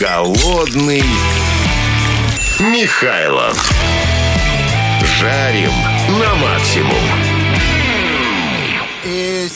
[0.00, 1.04] Голодный
[2.58, 3.70] Михайлов.
[5.18, 5.72] Жарим
[6.18, 7.39] на максимум.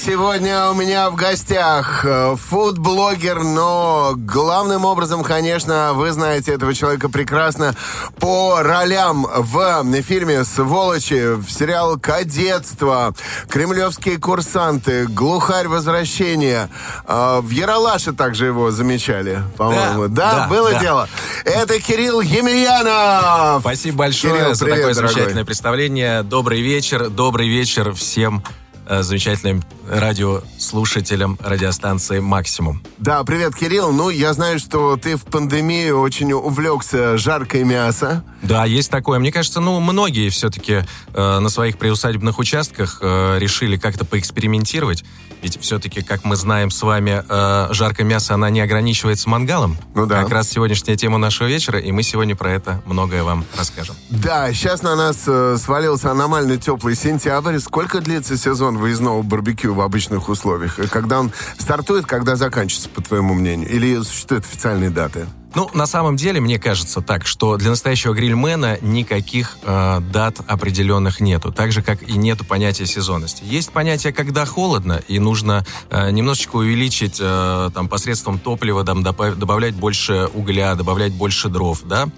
[0.04, 7.09] Сегодня у меня в гостях э, фуд-блогер, но главным образом, конечно, вы знаете этого человека
[7.09, 7.75] прекрасно
[8.21, 13.14] по ролям в фильме «Сволочи», в сериал «Кадетство»,
[13.48, 16.68] «Кремлевские курсанты», «Глухарь возвращения».
[17.09, 20.08] Э, в «Яралаше» также его замечали, по-моему.
[20.08, 20.80] Да, да, было да.
[20.80, 21.08] дело.
[21.46, 23.63] Это Кирилл Емельянов.
[23.63, 25.14] Спасибо большое Кирилл, за привет, такое дорогой.
[25.14, 26.22] замечательное представление.
[26.22, 28.44] Добрый вечер, добрый вечер всем
[28.88, 32.83] замечательным радиослушателям радиостанции «Максимум».
[32.98, 33.92] Да, привет, Кирилл.
[33.92, 38.24] Ну, я знаю, что ты в пандемию очень увлекся жаркое мясо.
[38.42, 39.19] Да, есть такое.
[39.19, 45.05] Мне кажется, ну, многие все-таки э, на своих приусадебных участках э, решили как-то поэкспериментировать.
[45.44, 49.77] Ведь все-таки, как мы знаем с вами, э, жаркое мясо, она не ограничивается мангалом.
[49.94, 50.22] Ну да.
[50.22, 53.94] Как раз сегодняшняя тема нашего вечера, и мы сегодня про это многое вам расскажем.
[54.08, 57.58] Да, сейчас на нас э, свалился аномально теплый сентябрь.
[57.58, 60.78] Сколько длится сезон выездного барбекю в обычных условиях?
[60.78, 63.69] И когда он стартует, когда заканчивается, по твоему мнению?
[63.69, 65.26] Или существуют официальные даты?
[65.55, 71.20] Ну, на самом деле, мне кажется так, что для настоящего грильмена никаких э, дат определенных
[71.20, 71.52] нету.
[71.52, 73.44] Так же, как и нету понятия сезонности.
[73.44, 79.36] Есть понятие, когда холодно, и нужно э, немножечко увеличить э, там, посредством топлива, там, добав-
[79.36, 82.08] добавлять больше угля, добавлять больше дров, да,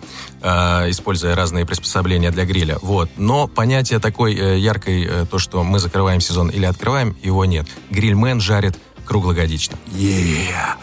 [0.40, 2.78] э, используя разные приспособления для гриля.
[2.80, 3.10] Вот.
[3.18, 7.66] Но понятие такой э, яркой, э, то, что мы закрываем сезон или открываем, его нет.
[7.90, 9.78] Грильмен жарит круглогодично.
[9.92, 10.76] Yeah.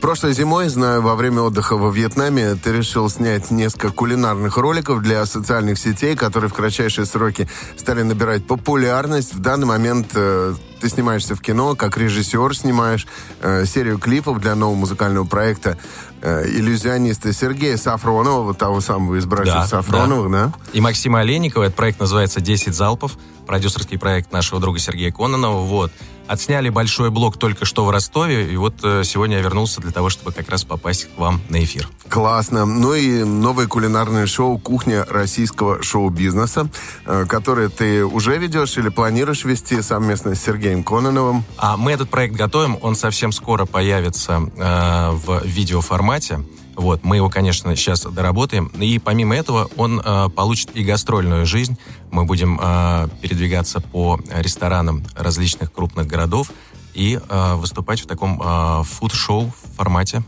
[0.00, 5.24] Прошлой зимой, знаю, во время отдыха во Вьетнаме ты решил снять несколько кулинарных роликов для
[5.26, 9.34] социальных сетей, которые в кратчайшие сроки стали набирать популярность.
[9.34, 13.06] В данный момент э, ты снимаешься в кино, как режиссер снимаешь
[13.40, 15.78] э, серию клипов для нового музыкального проекта
[16.20, 20.52] э, иллюзиониста Сергея Сафронова, вот того самого из братьев Да, Сафроновых, да?
[20.72, 21.64] и Максима Олейникова.
[21.64, 25.64] Этот проект называется «10 залпов», продюсерский проект нашего друга Сергея Кононова.
[25.64, 25.92] Вот.
[26.28, 30.10] Отсняли большой блок только что в Ростове, и вот э, сегодня я вернулся для того,
[30.10, 31.88] чтобы как раз попасть к вам на эфир.
[32.08, 32.66] Классно.
[32.66, 36.68] Ну и новое кулинарное шоу «Кухня российского шоу-бизнеса»,
[37.06, 41.44] э, которое ты уже ведешь или планируешь вести совместно с Сергеем Кононовым.
[41.56, 46.40] А мы этот проект готовим, он совсем скоро появится э, в видеоформате.
[46.78, 48.68] Вот, мы его, конечно, сейчас доработаем.
[48.68, 51.76] И помимо этого, он э, получит и гастрольную жизнь.
[52.12, 56.52] Мы будем э, передвигаться по ресторанам различных крупных городов
[56.94, 60.22] и э, выступать в таком э, фуд-шоу формате,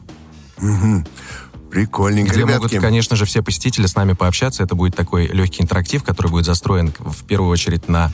[1.71, 2.33] Прикольненько.
[2.33, 4.63] где Ребятки, могут, конечно же, все посетители с нами пообщаться.
[4.63, 8.11] Это будет такой легкий интерактив, который будет застроен в первую очередь на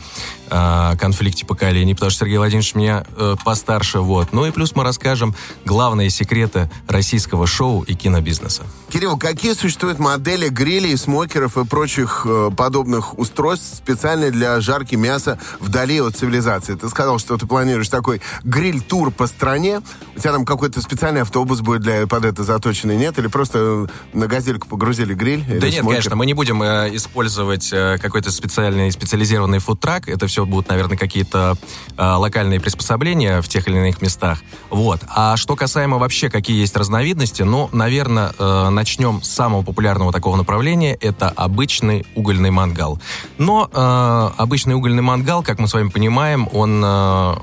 [0.50, 4.33] э, конфликте поколений, потому что Сергей Владимирович меня э, постарше, вот.
[4.33, 5.34] Ну и плюс мы расскажем
[5.65, 8.65] главные секреты российского шоу и кинобизнеса.
[8.91, 15.39] Кирилл, какие существуют модели грилей, смокеров и прочих э, подобных устройств специально для жарки мяса
[15.61, 16.75] вдали от цивилизации?
[16.75, 19.81] Ты сказал, что ты планируешь такой гриль-тур по стране.
[20.15, 23.19] У тебя там какой-то специальный автобус будет для, под это заточенный, нет?
[23.19, 25.45] Или просто на газельку погрузили гриль?
[25.47, 25.89] Да нет, смокер?
[25.89, 30.09] конечно, мы не будем э, использовать э, какой-то специальный, специализированный фудтрак.
[30.09, 31.57] Это все будут, наверное, какие-то
[31.97, 34.43] э, локальные приспособления в тех или иных местах.
[34.71, 35.01] Вот.
[35.09, 40.37] А что касаемо вообще, какие есть разновидности, ну, наверное, э, начнем с самого популярного такого
[40.37, 40.95] направления.
[40.95, 43.01] Это обычный угольный мангал.
[43.39, 46.83] Но э, обычный угольный мангал, как мы с вами понимаем, он...
[46.84, 47.34] э,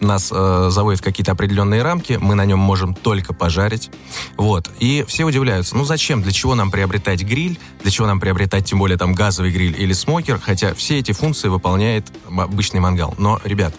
[0.00, 3.90] нас э, заводит в какие-то определенные рамки, мы на нем можем только пожарить.
[4.36, 4.70] Вот.
[4.80, 8.78] И все удивляются, ну зачем, для чего нам приобретать гриль, для чего нам приобретать тем
[8.78, 13.14] более там газовый гриль или смокер, хотя все эти функции выполняет обычный мангал.
[13.18, 13.74] Но, ребят,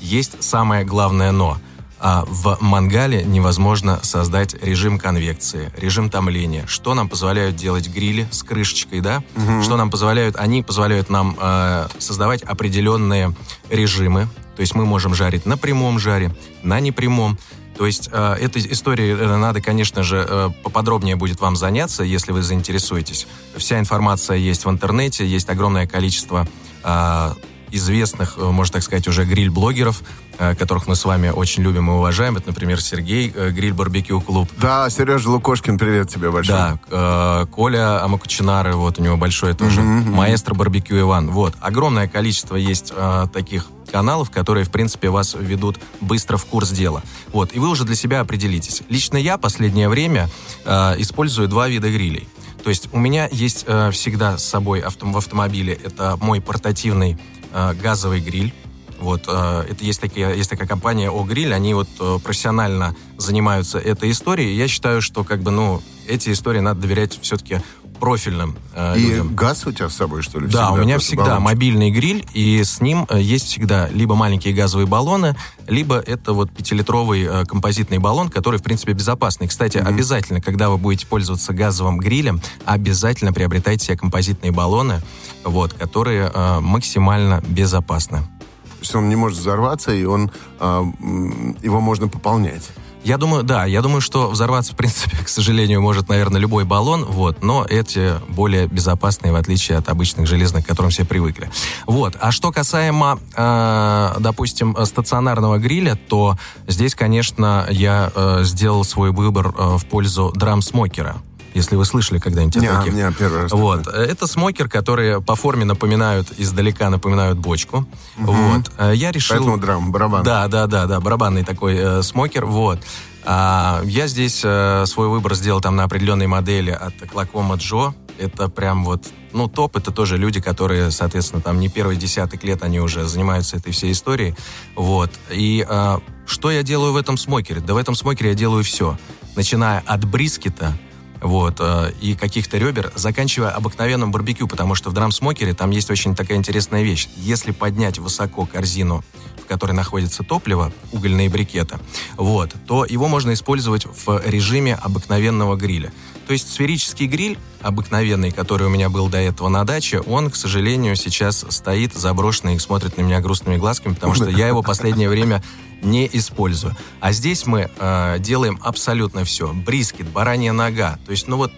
[0.00, 1.58] есть самое главное «но».
[2.02, 6.66] А в мангале невозможно создать режим конвекции, режим томления.
[6.66, 9.22] Что нам позволяют делать грили с крышечкой, да?
[9.62, 10.36] Что нам позволяют?
[10.36, 13.34] Они позволяют нам э, создавать определенные
[13.68, 14.28] режимы.
[14.56, 17.38] То есть мы можем жарить на прямом жаре, на непрямом.
[17.76, 22.32] То есть э, этой историей э, надо, конечно же, э, поподробнее будет вам заняться, если
[22.32, 23.26] вы заинтересуетесь.
[23.56, 26.46] Вся информация есть в интернете, есть огромное количество
[26.82, 27.34] э,
[27.70, 30.02] известных, э, можно так сказать, уже гриль-блогеров,
[30.38, 32.36] э, которых мы с вами очень любим и уважаем.
[32.36, 34.48] Это, например, Сергей, э, гриль-барбекю клуб.
[34.58, 36.54] Да, Сережа Лукошкин, привет тебе большой.
[36.54, 39.80] Да, Коля Амакучинары, вот у него большой тоже.
[39.80, 41.30] Маэстро барбекю Иван.
[41.30, 42.92] Вот, огромное количество есть
[43.32, 47.02] таких каналов, которые, в принципе, вас ведут быстро в курс дела.
[47.32, 48.82] Вот, и вы уже для себя определитесь.
[48.88, 50.28] Лично я последнее время
[50.64, 52.28] э, использую два вида грилей.
[52.62, 57.18] То есть у меня есть э, всегда с собой авто- в автомобиле, это мой портативный
[57.52, 58.52] газовый гриль.
[59.00, 63.78] Вот, э, это есть, такие, есть такая компания О Гриль, они вот э, профессионально занимаются
[63.78, 64.54] этой историей.
[64.54, 67.62] Я считаю, что как бы, ну, эти истории надо доверять все-таки
[68.00, 69.36] профильным э, И людям.
[69.36, 70.48] газ у тебя с собой, что ли?
[70.48, 71.44] Да, у меня всегда баллончик?
[71.44, 75.36] мобильный гриль, и с ним э, есть всегда либо маленькие газовые баллоны,
[75.68, 79.46] либо это вот пятилитровый э, композитный баллон, который, в принципе, безопасный.
[79.46, 85.02] Кстати, обязательно, когда вы будете пользоваться газовым грилем, обязательно приобретайте себе композитные баллоны,
[85.44, 88.18] вот, которые э, максимально безопасны.
[88.18, 92.70] То есть он не может взорваться, и он, м, его можно пополнять.
[93.02, 97.04] Я думаю, да, я думаю, что взорваться, в принципе, к сожалению, может, наверное, любой баллон,
[97.04, 101.50] вот, но эти более безопасные, в отличие от обычных железных, к которым все привыкли.
[101.86, 106.36] Вот, а что касаемо, э, допустим, стационарного гриля, то
[106.66, 111.22] здесь, конечно, я э, сделал свой выбор э, в пользу драм-смокера.
[111.54, 112.92] Если вы слышали когда-нибудь о таких.
[112.92, 113.52] не, первый раз.
[113.52, 113.86] Вот.
[113.86, 117.86] Это смокер, которые по форме напоминают, издалека напоминают бочку.
[118.16, 118.70] Вот.
[118.78, 119.36] Э, Я решил...
[119.36, 120.22] Поэтому драм, барабан.
[120.22, 122.80] Да, да, да, да, барабанный такой э, смокер, вот.
[123.24, 127.94] А, я здесь э, свой выбор сделал там на определенной модели от Клакома Джо.
[128.18, 129.76] Это прям вот, ну, топ.
[129.76, 133.92] Это тоже люди, которые, соответственно, там не первый десяток лет они уже занимаются этой всей
[133.92, 134.34] историей.
[134.76, 135.10] Вот.
[135.30, 137.60] И э, что я делаю в этом смокере?
[137.60, 138.96] Да в этом смокере я делаю все.
[139.36, 140.76] Начиная от брискета,
[141.20, 146.14] вот, э, и каких-то ребер, заканчивая обыкновенным барбекю, потому что в драм-смокере там есть очень
[146.14, 147.08] такая интересная вещь.
[147.16, 149.04] Если поднять высоко корзину,
[149.42, 151.78] в которой находится топливо, угольные брикеты,
[152.16, 155.92] вот, то его можно использовать в режиме обыкновенного гриля.
[156.30, 160.36] То есть сферический гриль, обыкновенный, который у меня был до этого на даче, он, к
[160.36, 165.08] сожалению, сейчас стоит заброшенный и смотрит на меня грустными глазками, потому что я его последнее
[165.08, 165.42] время
[165.82, 166.76] не использую.
[167.00, 169.52] А здесь мы э, делаем абсолютно все.
[169.52, 171.00] Брискет, баранья нога.
[171.04, 171.50] То есть, ну вот,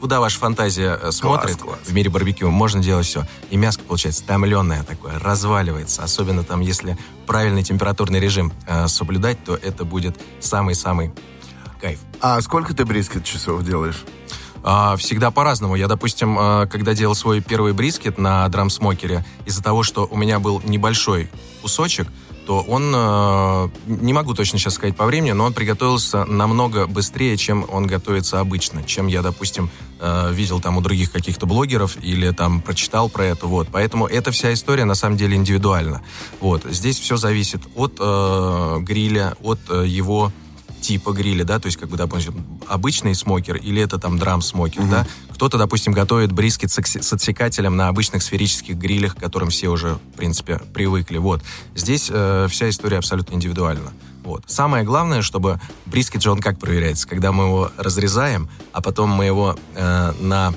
[0.00, 1.80] куда ваша фантазия э, смотрит класс.
[1.84, 3.26] в мире барбекю, можно делать все.
[3.50, 6.04] И мяско получается томленое такое, разваливается.
[6.04, 6.96] Особенно там, если
[7.26, 11.10] правильный температурный режим э, соблюдать, то это будет самый-самый
[11.82, 11.98] кайф.
[12.20, 14.04] А сколько ты брискет часов делаешь?
[14.62, 15.74] А, Всегда по-разному.
[15.74, 20.38] Я, допустим, а, когда делал свой первый брискет на драм-смокере, из-за того, что у меня
[20.38, 21.28] был небольшой
[21.60, 22.06] кусочек,
[22.46, 27.36] то он, э, не могу точно сейчас сказать по времени, но он приготовился намного быстрее,
[27.36, 29.70] чем он готовится обычно, чем я, допустим,
[30.30, 33.68] видел там у других каких-то блогеров или там прочитал про это, вот.
[33.70, 36.02] Поэтому эта вся история на самом деле индивидуальна.
[36.40, 36.64] Вот.
[36.64, 40.32] Здесь все зависит от э, гриля, от его
[40.82, 45.06] типа гриля, да, то есть, как бы, допустим, обычный смокер или это там драм-смокер, да.
[45.30, 50.16] Кто-то, допустим, готовит брискет с отсекателем на обычных сферических грилях, к которым все уже, в
[50.16, 51.18] принципе, привыкли.
[51.18, 51.42] Вот.
[51.74, 53.92] Здесь э, вся история абсолютно индивидуальна.
[54.24, 54.44] Вот.
[54.46, 59.24] Самое главное, чтобы брискет же он как проверяется, когда мы его разрезаем, а потом мы
[59.24, 60.54] его э, на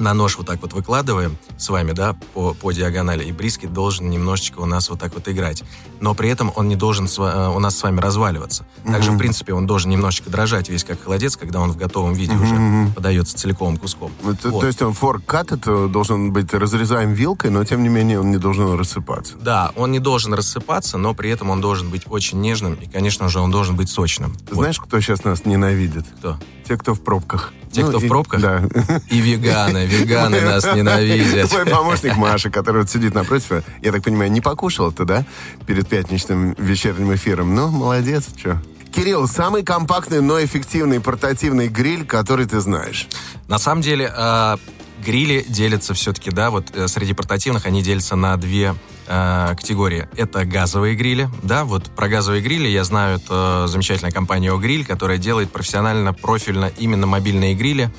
[0.00, 4.08] на нож вот так вот выкладываем с вами, да, по, по диагонали, и брискет должен
[4.10, 5.62] немножечко у нас вот так вот играть.
[6.00, 8.64] Но при этом он не должен с э, у нас с вами разваливаться.
[8.84, 12.32] Также, в принципе, он должен немножечко дрожать, весь как холодец, когда он в готовом виде
[12.34, 14.10] уже подается целиковым куском.
[14.22, 14.60] Ну, то, Вот.
[14.62, 18.38] то есть он форк-кат, это должен быть разрезаем вилкой, но тем не менее он не
[18.38, 19.34] должен рассыпаться.
[19.40, 23.28] Да, он не должен рассыпаться, но при этом он должен быть очень нежным, и, конечно
[23.28, 24.34] же, он должен быть сочным.
[24.34, 24.62] Ты Вот.
[24.62, 26.06] знаешь, кто сейчас нас ненавидит?
[26.18, 26.38] Кто?
[26.66, 27.52] Те, кто в пробках.
[27.72, 28.40] Те, кто в и- пробках?
[28.40, 28.62] Да.
[29.10, 31.48] И веганы, веганы нас ненавидят.
[31.50, 35.24] Твой помощник Маша, который вот сидит напротив, я так понимаю, не покушал ты, да?
[35.66, 37.54] Перед пятничным вечерним эфиром.
[37.54, 38.60] Ну, молодец, что.
[38.94, 43.06] Кирилл, самый компактный, но эффективный портативный гриль, который ты знаешь.
[43.46, 44.56] На самом деле, э,
[45.04, 48.74] грили делятся все-таки, да, вот э, среди портативных они делятся на две
[49.06, 50.08] э, категории.
[50.16, 55.18] Это газовые грили, да, вот про газовые грили я знаю, это замечательная компания «Огриль», которая
[55.18, 57.90] делает профессионально, профильно именно мобильные грили.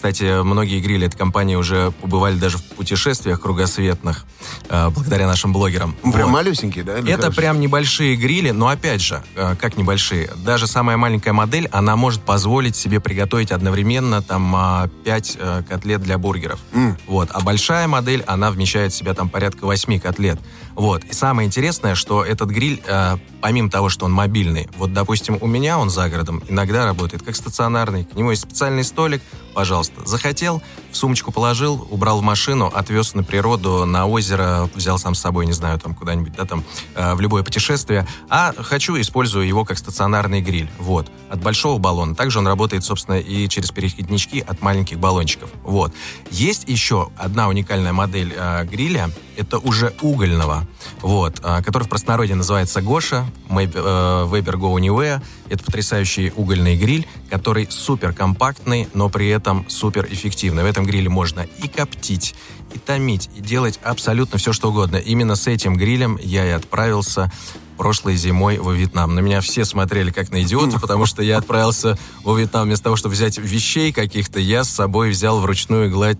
[0.00, 4.26] Кстати, многие грили этой компании уже побывали даже в путешествиях кругосветных,
[4.68, 5.96] э, благодаря нашим блогерам.
[6.04, 6.32] Ну, Прям Вот.
[6.34, 6.98] малюсенький, да?
[6.98, 7.34] Это хороший?
[7.34, 12.20] прям небольшие грили, но опять же, э, как небольшие, даже самая маленькая модель, она может
[12.20, 16.60] позволить себе приготовить одновременно там 5 котлет для бургеров.
[17.06, 17.30] Вот.
[17.32, 20.38] А большая модель, она вмещает в себя там порядка 8 котлет.
[20.76, 21.04] Вот.
[21.04, 25.46] И самое интересное, что этот гриль, э, помимо того, что он мобильный, вот, допустим, у
[25.46, 29.22] меня он за городом иногда работает как стационарный, к нему есть специальный столик,
[29.54, 29.94] пожалуйста.
[30.04, 35.20] Захотел, в сумочку положил, убрал в машину, отвез на природу, на озеро, взял сам с
[35.20, 36.62] собой, не знаю, там куда-нибудь, да, там,
[36.94, 38.06] э, в любое путешествие.
[38.28, 40.68] А хочу, использую его как стационарный гриль.
[40.78, 41.10] Вот.
[41.30, 42.14] От большого баллона.
[42.14, 45.48] Также он работает, собственно, и через переходнички от маленьких баллончиков.
[45.62, 45.94] Вот.
[46.30, 49.10] Есть еще одна уникальная модель э, гриля.
[49.36, 50.66] Это уже угольного.
[51.02, 51.40] Вот.
[51.42, 53.26] э, который в простонародье называется Гоша.
[53.48, 55.22] Weber Go Anywhere.
[55.48, 60.62] Это потрясающий угольный гриль, который супер компактный, но при этом супер эффективный.
[60.62, 62.34] В этом гриле можно и коптить,
[62.74, 64.96] и томить, и делать абсолютно все, что угодно.
[64.96, 67.30] Именно с этим грилем я и отправился
[67.76, 69.14] прошлой зимой во Вьетнам.
[69.14, 72.96] На меня все смотрели как на идиота, потому что я отправился во Вьетнам вместо того,
[72.96, 76.18] чтобы взять вещей каких-то, я с собой взял вручную гладь,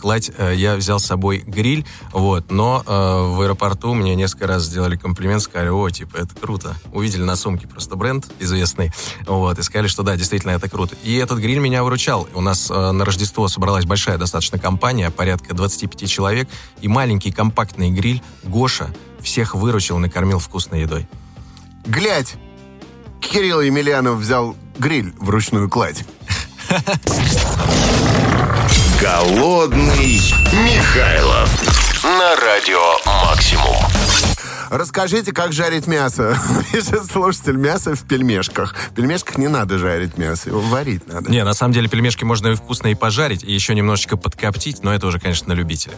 [0.00, 4.64] кладь, э, я взял с собой гриль, вот, но э, в аэропорту мне несколько раз
[4.64, 6.76] сделали комплимент, сказали, о, типа, это круто.
[6.92, 8.92] Увидели на сумке просто бренд известный,
[9.26, 10.94] вот, и сказали, что да, действительно, это круто.
[11.02, 12.28] И этот гриль меня выручал.
[12.34, 16.48] У нас э, на Рождество собралась большая достаточно компания, порядка 25 человек,
[16.80, 18.90] и маленький компактный гриль Гоша
[19.22, 21.08] всех выручил, накормил вкусной едой.
[21.86, 22.36] Глядь,
[23.20, 26.04] Кирилл Емельянов взял гриль в ручную кладь.
[29.00, 30.20] Голодный
[30.52, 32.80] Михайлов на радио
[33.24, 33.76] «Максимум».
[34.70, 36.38] Расскажите, как жарить мясо.
[36.72, 38.74] Пишет слушатель, мясо в пельмешках.
[38.74, 41.30] В пельмешках не надо жарить мясо, его варить надо.
[41.30, 44.94] Не, на самом деле пельмешки можно и вкусно и пожарить, и еще немножечко подкоптить, но
[44.94, 45.94] это уже, конечно, на любителя.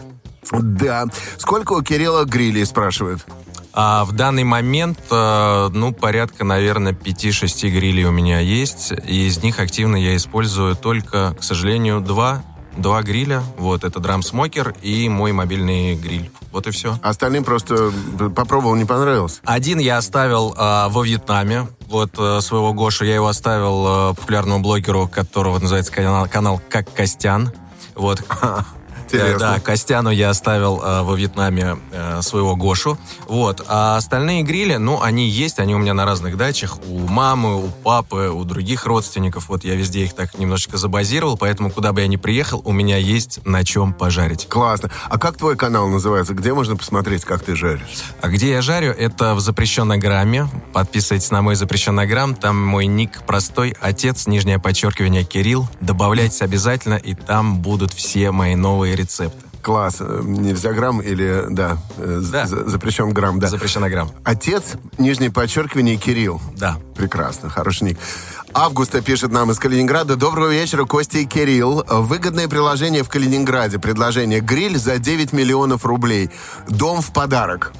[0.51, 1.05] Да.
[1.37, 3.25] Сколько у Кирилла грилей, спрашивают?
[3.73, 8.91] А в данный момент, э, ну, порядка, наверное, 5-6 грилей у меня есть.
[8.91, 12.43] И из них активно я использую только, к сожалению, два
[12.77, 13.43] два гриля.
[13.57, 16.31] Вот, это драм-смокер и мой мобильный гриль.
[16.51, 16.97] Вот и все.
[17.01, 17.91] Остальным просто
[18.35, 19.41] попробовал, не понравилось?
[19.43, 21.67] Один я оставил э, во Вьетнаме.
[21.87, 26.91] Вот э, своего Гошу я его оставил э, популярному блогеру, которого называется канал, канал «Как
[26.93, 27.51] Костян».
[27.95, 28.23] Вот.
[29.17, 29.39] Интересно.
[29.39, 32.97] Да, Костяну я оставил э, во Вьетнаме э, своего Гошу.
[33.27, 33.63] Вот.
[33.67, 36.77] А остальные грили, ну, они есть, они у меня на разных дачах.
[36.87, 39.49] У мамы, у папы, у других родственников.
[39.49, 42.97] Вот я везде их так немножечко забазировал, поэтому куда бы я ни приехал, у меня
[42.97, 44.47] есть на чем пожарить.
[44.47, 44.91] Классно.
[45.09, 46.33] А как твой канал называется?
[46.33, 47.81] Где можно посмотреть, как ты жаришь?
[48.21, 48.91] А где я жарю?
[48.91, 50.47] Это в запрещенной грамме.
[50.73, 52.35] Подписывайтесь на мой запрещенный грамм.
[52.35, 53.75] Там мой ник простой.
[53.81, 55.67] Отец, нижнее подчеркивание, Кирилл.
[55.81, 59.45] Добавляйтесь обязательно, и там будут все мои новые рецепты.
[59.61, 59.99] Класс.
[59.99, 62.47] Нельзя грамм или, да, э, да.
[62.47, 63.47] запрещен грамм, да.
[63.47, 64.09] Запрещено грамм.
[64.23, 64.63] Отец,
[64.97, 66.41] нижнее подчеркивание, Кирилл.
[66.57, 66.77] Да.
[66.95, 67.99] Прекрасно, хороший ник.
[68.53, 70.15] Августа пишет нам из Калининграда.
[70.15, 71.83] Доброго вечера, Костя и Кирилл.
[71.87, 73.79] Выгодное приложение в Калининграде.
[73.79, 76.31] Предложение «Гриль» за 9 миллионов рублей.
[76.67, 77.71] Дом в подарок.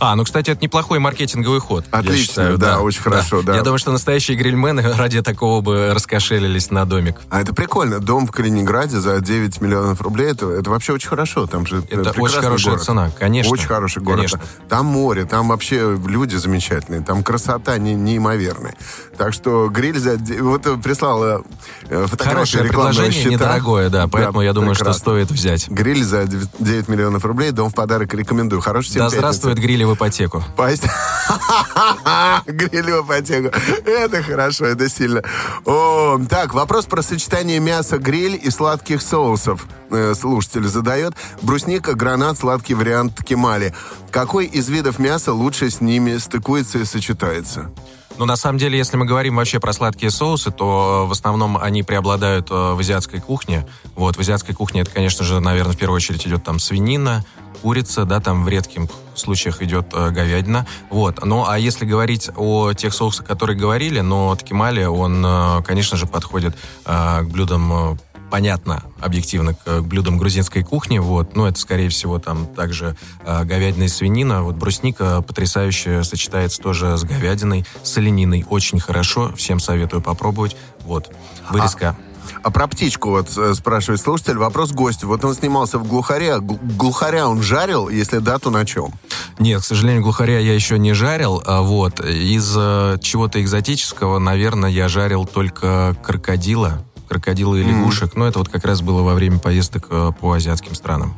[0.00, 1.84] А, ну, кстати, это неплохой маркетинговый ход.
[1.90, 3.54] Отлично, считаю, да, да, очень хорошо, да.
[3.54, 7.16] Я думаю, что настоящие грильмены ради такого бы раскошелились на домик.
[7.30, 8.00] А это прикольно.
[8.00, 11.46] Дом в Калининграде за 9 миллионов рублей, это, это вообще очень хорошо.
[11.46, 12.84] Там же Это очень хорошая город.
[12.84, 13.52] цена, конечно.
[13.52, 14.16] Очень хороший город.
[14.16, 14.40] Конечно.
[14.68, 18.74] Там море, там вообще люди замечательные, там красота не, неимоверная.
[19.16, 20.16] Так что гриль за...
[20.40, 21.42] Вот прислала
[21.88, 23.30] э, фотографию Хорошее предложение, счета.
[23.30, 24.92] недорогое, да, поэтому да, я думаю, прекрасно.
[24.94, 25.68] что стоит взять.
[25.68, 28.60] Гриль за 9 миллионов рублей, дом в подарок рекомендую.
[28.60, 30.42] Хороший Да здравствует гриль в ипотеку.
[32.46, 33.56] Гриль в ипотеку.
[33.86, 35.22] Это хорошо, это сильно.
[35.64, 39.66] О, так, вопрос про сочетание мяса гриль и сладких соусов.
[39.90, 41.14] Э, слушатель задает.
[41.42, 43.74] Брусника, гранат, сладкий вариант кемали.
[44.10, 47.70] Какой из видов мяса лучше с ними стыкуется и сочетается?
[48.16, 51.56] Ну, на самом деле, если мы говорим вообще про сладкие соусы, то э, в основном
[51.56, 53.66] они преобладают э, в азиатской кухне.
[53.96, 57.24] Вот, в азиатской кухне это, конечно же, наверное, в первую очередь идет там свинина,
[57.62, 58.82] курица, да, там в редких
[59.18, 60.66] случаях идет э, говядина.
[60.90, 61.24] Вот.
[61.24, 66.06] Ну, а если говорить о тех соусах, которые говорили, но ткемали, он, э, конечно же,
[66.06, 66.56] подходит
[66.86, 67.98] э, к блюдам
[68.30, 73.84] понятно, объективно, к блюдам грузинской кухни, вот, но это, скорее всего, там также э, говядина
[73.84, 80.02] и свинина, вот брусника потрясающе сочетается тоже с говядиной, с олениной, очень хорошо, всем советую
[80.02, 81.12] попробовать, вот,
[81.48, 81.90] вырезка.
[81.90, 84.36] А а про птичку вот э, спрашивает слушатель.
[84.36, 85.08] Вопрос гостю.
[85.08, 86.38] Вот он снимался в глухаре.
[86.40, 87.88] Глухаря он жарил?
[87.88, 88.92] Если да, то на чем?
[89.38, 91.42] Нет, к сожалению, глухаря я еще не жарил.
[91.46, 92.00] А вот.
[92.00, 96.84] Из э, чего-то экзотического, наверное, я жарил только крокодила.
[97.08, 98.10] Крокодила и лягушек.
[98.10, 98.18] Mm.
[98.18, 101.14] Но это вот как раз было во время поездок э, по азиатским странам.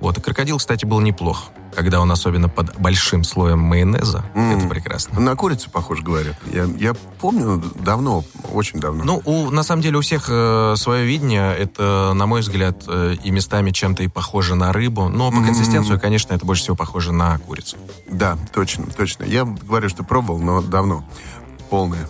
[0.00, 0.18] Вот.
[0.18, 4.58] И крокодил, кстати, был неплох когда он особенно под большим слоем майонеза, mm.
[4.58, 5.20] это прекрасно.
[5.20, 6.36] На курицу, похоже, говорят.
[6.52, 9.04] Я, я помню давно, очень давно.
[9.04, 11.54] Ну, у, на самом деле у всех э, свое видение.
[11.54, 15.08] Это, на мой взгляд, э, и местами чем-то и похоже на рыбу.
[15.08, 15.46] Но по mm-hmm.
[15.46, 17.76] консистенции, конечно, это больше всего похоже на курицу.
[18.08, 19.24] Да, точно, точно.
[19.24, 21.04] Я говорю, что пробовал, но давно.
[21.68, 22.06] Полное.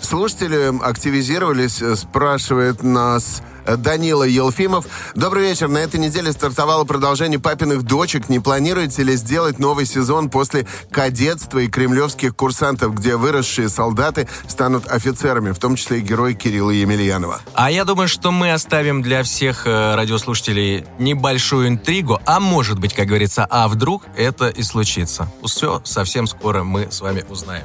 [0.00, 3.42] Слушатели активизировались, э, спрашивает нас
[3.76, 4.86] Данила Елфимов.
[5.14, 5.68] Добрый вечер.
[5.68, 8.28] На этой неделе стартовало продолжение «Папиных дочек».
[8.28, 14.88] Не планируете ли сделать новый сезон после кадетства и кремлевских курсантов, где выросшие солдаты станут
[14.88, 17.40] офицерами, в том числе и герой Кирилла Емельянова?
[17.54, 22.94] А я думаю, что мы оставим для всех э, радиослушателей небольшую интригу, а может быть,
[22.94, 25.30] как говорится, а вдруг это и случится.
[25.44, 27.64] Все совсем скоро мы с вами узнаем.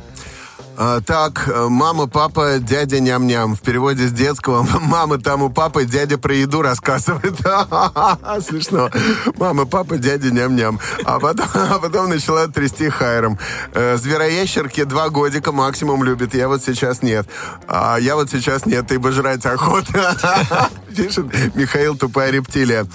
[0.75, 3.55] А, так, э, мама, папа, дядя ням-ням.
[3.55, 7.37] В переводе с детского мама там у папы, дядя про еду рассказывает.
[8.47, 8.89] Смешно.
[9.37, 10.79] Мама, папа, дядя ням-ням.
[11.05, 13.37] А потом, а потом начала трясти хайром.
[13.73, 16.33] Э, Звероящерки два годика максимум любит.
[16.33, 17.27] Я вот сейчас нет.
[17.67, 20.69] А я вот сейчас нет, ибо жрать охота.
[20.95, 22.85] Пишет Михаил Тупая рептилия.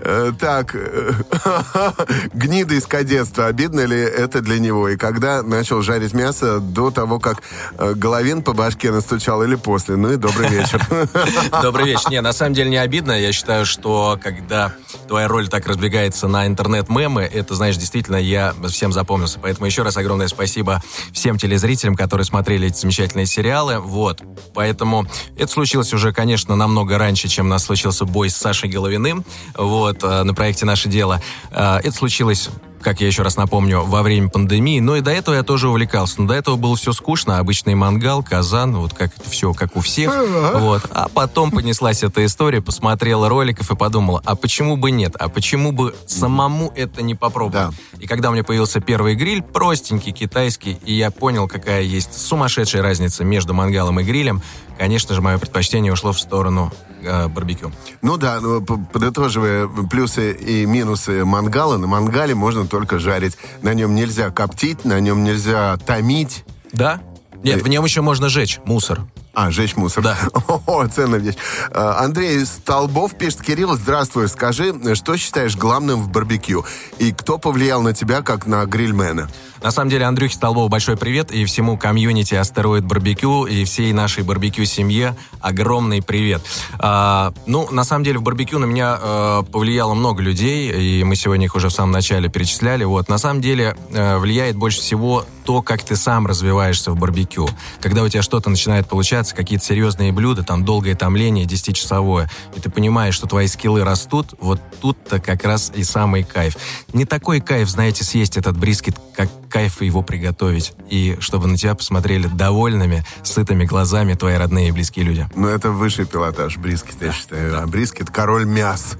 [0.00, 0.74] Э, так,
[2.34, 3.46] гнида из кадетства.
[3.46, 4.88] Обидно ли это для него?
[4.88, 7.42] И когда начал жарить мясо до того, как
[7.78, 9.96] э, Головин по башке настучал или после.
[9.96, 10.84] Ну и добрый вечер.
[11.62, 12.10] Добрый вечер.
[12.10, 13.12] Не, на самом деле не обидно.
[13.12, 14.72] Я считаю, что когда
[15.08, 19.38] твоя роль так разбегается на интернет-мемы, это, знаешь, действительно я всем запомнился.
[19.40, 20.82] Поэтому еще раз огромное спасибо
[21.12, 23.78] всем телезрителям, которые смотрели эти замечательные сериалы.
[23.78, 24.22] Вот.
[24.54, 25.06] Поэтому
[25.36, 29.24] это случилось уже, конечно, намного раньше, чем у нас случился бой с Сашей Головиным.
[29.56, 31.20] Вот, э, на проекте «Наше дело».
[31.50, 32.50] Э, это случилось
[32.84, 34.78] как я еще раз напомню, во время пандемии.
[34.78, 36.20] Но и до этого я тоже увлекался.
[36.20, 37.38] Но до этого было все скучно.
[37.38, 40.14] Обычный мангал, казан, вот как все, как у всех.
[40.54, 40.82] Вот.
[40.90, 45.16] А потом понеслась эта история, посмотрела роликов и подумала, а почему бы нет?
[45.18, 47.70] А почему бы самому это не попробовать?
[47.70, 48.00] Да.
[48.00, 52.82] И когда у меня появился первый гриль, простенький, китайский, и я понял, какая есть сумасшедшая
[52.82, 54.42] разница между мангалом и грилем,
[54.78, 56.70] конечно же, мое предпочтение ушло в сторону
[57.04, 57.72] э, барбекю.
[58.02, 63.36] Ну да, ну, подытоживая плюсы и минусы мангала, на мангале можно только жарить.
[63.62, 66.44] На нем нельзя коптить, на нем нельзя томить.
[66.72, 67.00] Да?
[67.42, 69.02] Нет, в нем еще можно жечь мусор.
[69.34, 70.04] А, жечь мусор.
[70.04, 70.16] Да.
[70.66, 71.36] О, ценная вещь.
[71.70, 76.64] А, Андрей Столбов пишет, Кирилл, здравствуй, скажи, что считаешь главным в барбекю?
[76.98, 79.28] И кто повлиял на тебя, как на грильмена?
[79.64, 84.22] На самом деле, Андрюхе Столбову большой привет и всему комьюнити Астероид Барбекю и всей нашей
[84.22, 86.42] барбекю-семье огромный привет.
[86.78, 91.16] А, ну, на самом деле, в барбекю на меня а, повлияло много людей, и мы
[91.16, 92.84] сегодня их уже в самом начале перечисляли.
[92.84, 97.48] Вот, на самом деле, а, влияет больше всего то, как ты сам развиваешься в барбекю.
[97.80, 102.70] Когда у тебя что-то начинает получаться, какие-то серьезные блюда, там долгое томление, 10-часовое, и ты
[102.70, 106.56] понимаешь, что твои скиллы растут, вот тут-то как раз и самый кайф.
[106.92, 110.72] Не такой кайф, знаете, съесть этот брискет, как кайф его приготовить.
[110.90, 115.28] И чтобы на тебя посмотрели довольными, сытыми глазами твои родные и близкие люди.
[115.36, 117.52] Ну, это высший пилотаж, брискет, я считаю.
[117.52, 117.62] Да.
[117.62, 118.96] А брискет— король мяс.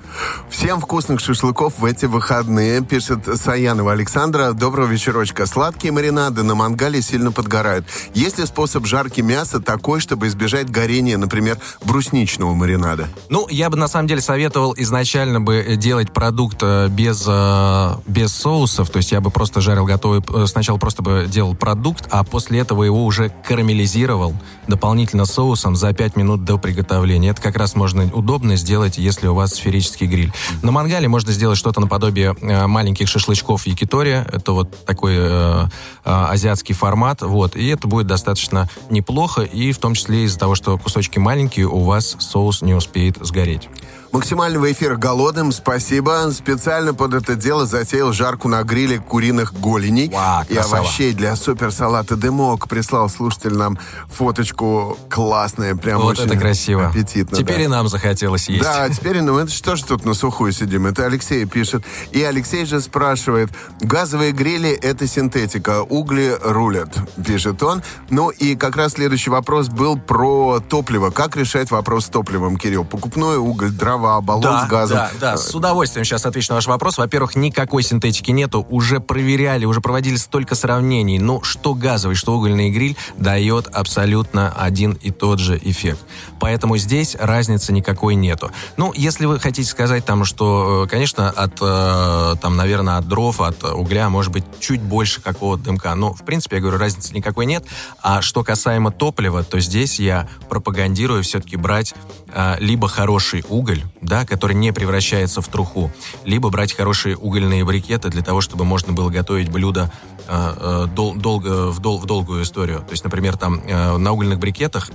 [0.49, 4.53] Всем вкусных шашлыков в эти выходные, пишет Саянова Александра.
[4.53, 5.47] Доброго вечерочка.
[5.47, 7.85] Сладкие маринады на мангале сильно подгорают.
[8.15, 13.09] Есть ли способ жарки мяса такой, чтобы избежать горения, например, брусничного маринада?
[13.29, 18.33] Ну, я бы на самом деле советовал изначально бы делать продукт э, без, э, без
[18.33, 18.91] соусов.
[18.91, 22.61] То есть я бы просто жарил готовый э, сначала просто бы делал продукт, а после
[22.61, 24.35] этого его уже карамелизировал
[24.67, 27.31] дополнительно соусом за 5 минут до приготовления.
[27.31, 30.33] Это как раз можно удобно сделать, если у вас сферический гриль.
[30.63, 34.25] На мангале можно сделать что-то наподобие э, маленьких шашлычков якитори.
[34.33, 35.67] Это вот такой э, э,
[36.05, 37.23] азиатский формат.
[37.23, 37.57] Вот.
[37.57, 39.43] И это будет достаточно неплохо.
[39.43, 43.69] И в том числе из-за того, что кусочки маленькие, у вас соус не успеет сгореть.
[44.15, 46.31] Максимального эфира голодным, спасибо.
[46.31, 52.15] Специально под это дело затеял жарку на гриле куриных голеней Вау, и овощей для суперсалата
[52.15, 52.69] Дымок.
[52.69, 53.77] Прислал слушатель нам
[54.09, 56.87] фоточку классная, прям вот очень это красиво.
[56.87, 57.37] аппетитно.
[57.37, 57.63] Теперь да.
[57.65, 58.63] и нам захотелось есть.
[58.63, 60.87] Да, теперь ну это что ж тут на сухую сидим?
[60.87, 61.83] Это Алексей пишет.
[62.13, 63.51] И Алексей же спрашивает,
[63.81, 66.97] газовые грили это синтетика, угли рулят,
[67.27, 67.83] пишет он.
[68.11, 71.11] Ну и как раз следующий вопрос был про топливо.
[71.11, 72.85] Как решать вопрос с топливом, Кирилл?
[72.85, 74.97] Покупной уголь, дрова, дрова, баллон да, с газом.
[74.97, 76.99] Да, да, с удовольствием сейчас отвечу на ваш вопрос.
[76.99, 78.67] Во-первых, никакой синтетики нету.
[78.69, 81.19] Уже проверяли, уже проводили столько сравнений.
[81.19, 86.01] Но что газовый, что угольный гриль дает абсолютно один и тот же эффект.
[86.41, 88.51] Поэтому здесь разницы никакой нету.
[88.77, 93.41] Ну, если вы хотите сказать там, что, э, конечно, от, э, там, наверное, от дров,
[93.41, 95.95] от угля может быть чуть больше какого-то дымка.
[95.95, 97.65] Но, в принципе, я говорю, разницы никакой нет.
[98.03, 101.95] А что касаемо топлива, то здесь я пропагандирую все-таки брать
[102.33, 105.91] э, либо хороший уголь, да, который не превращается в труху,
[106.25, 109.91] либо брать хорошие угольные брикеты для того, чтобы можно было готовить блюдо
[110.29, 112.81] э, э, дол, долго, в, дол, в долгую историю.
[112.81, 114.91] То есть, например, там э, на угольных брикетах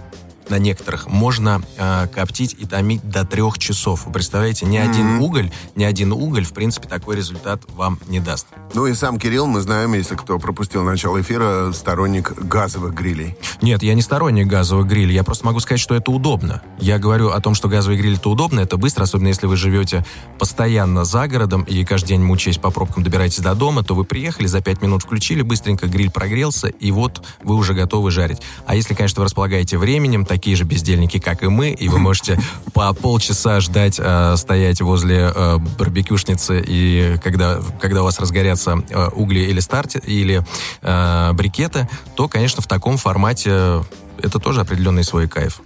[0.49, 4.05] на некоторых можно э, коптить и томить до трех часов.
[4.05, 4.89] Вы представляете, ни mm-hmm.
[4.89, 8.47] один уголь, ни один уголь, в принципе, такой результат вам не даст.
[8.73, 13.37] Ну и сам Кирилл, мы знаем, если кто пропустил начало эфира, сторонник газовых грилей.
[13.61, 16.61] Нет, я не сторонник газовых грилей, я просто могу сказать, что это удобно.
[16.79, 20.05] Я говорю о том, что газовый гриль это удобно, это быстро, особенно если вы живете
[20.37, 24.47] постоянно за городом и каждый день мучаясь по пробкам добираетесь до дома, то вы приехали,
[24.47, 28.41] за пять минут включили, быстренько гриль прогрелся, и вот вы уже готовы жарить.
[28.65, 31.99] А если, конечно, вы располагаете временем, так такие же бездельники, как и мы, и вы
[31.99, 32.39] можете
[32.73, 39.09] по полчаса ждать, э, стоять возле э, барбекюшницы, и когда, когда у вас разгорятся э,
[39.09, 40.45] угли или старте, или
[40.81, 43.83] э, брикеты, то, конечно, в таком формате
[44.23, 45.61] это тоже определенный свой кайф.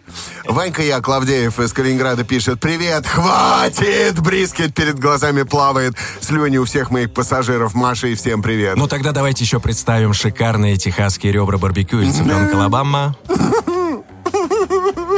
[0.45, 3.05] Ванька Я Клавдеев из Калининграда пишет «Привет!
[3.05, 4.19] Хватит!
[4.19, 5.93] Брискет перед глазами плавает.
[6.19, 7.75] Слюни у всех моих пассажиров.
[7.75, 12.55] Маша и всем привет!» Ну тогда давайте еще представим шикарные техасские ребра барбекю из цыпленка
[12.55, 13.15] Алабама.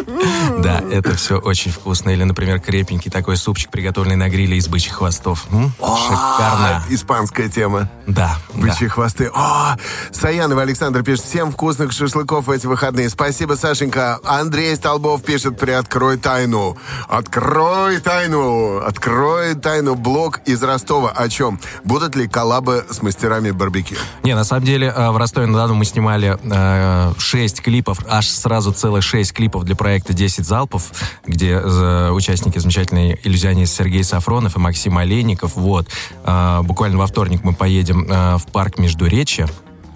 [0.59, 2.09] Да, это все очень вкусно.
[2.09, 5.45] Или, например, крепенький такой супчик, приготовленный на гриле из бычьих хвостов.
[5.49, 6.83] Шикарно.
[6.89, 7.89] Испанская тема.
[8.07, 8.37] Да.
[8.53, 9.29] Бычьи хвосты.
[9.33, 9.75] О,
[10.11, 13.09] Саянова Александр пишет, всем вкусных шашлыков в эти выходные.
[13.09, 14.19] Спасибо, Сашенька.
[14.23, 16.77] Андрей Столбов пишет, приоткрой тайну.
[17.07, 18.77] Открой тайну.
[18.77, 19.95] Открой тайну.
[19.95, 21.11] Блог из Ростова.
[21.11, 21.59] О чем?
[21.83, 23.95] Будут ли коллабы с мастерами барбекю?
[24.23, 29.03] Не, на самом деле, э, в Ростове-на-Дону мы снимали э, 6 клипов, аж сразу целых
[29.03, 30.91] 6 клипов для проекта «10 залпов»,
[31.25, 35.55] где э, участники замечательный иллюзионист Сергей Сафронов и Максим Олейников.
[35.55, 35.87] Вот.
[36.23, 39.47] Э, буквально во вторник мы поедем э, в парк Междуречья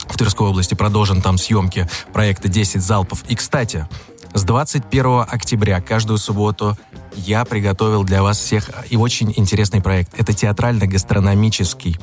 [0.08, 0.74] в Тверской области.
[0.74, 3.24] Продолжим там съемки проекта «10 залпов».
[3.28, 3.88] И, кстати,
[4.34, 6.78] с 21 октября каждую субботу
[7.16, 10.14] я приготовил для вас всех и очень интересный проект.
[10.20, 11.98] Это театрально-гастрономический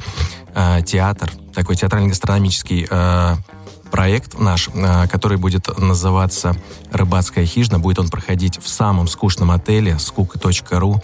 [0.55, 3.37] э, театр, такой театрально-гастрономический э,
[3.91, 6.57] проект наш, э, который будет называться
[6.93, 7.79] «Рыбацкая хижина».
[7.79, 11.03] Будет он проходить в самом скучном отеле скука.ру.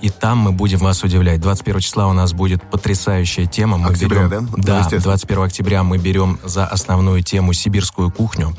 [0.00, 1.40] И там мы будем вас удивлять.
[1.40, 3.78] 21 числа у нас будет потрясающая тема.
[3.78, 4.56] Мы Октября, берем, да?
[4.56, 5.02] Да, Ну, естественно.
[5.02, 8.54] 21 октября мы берем за основную тему сибирскую кухню.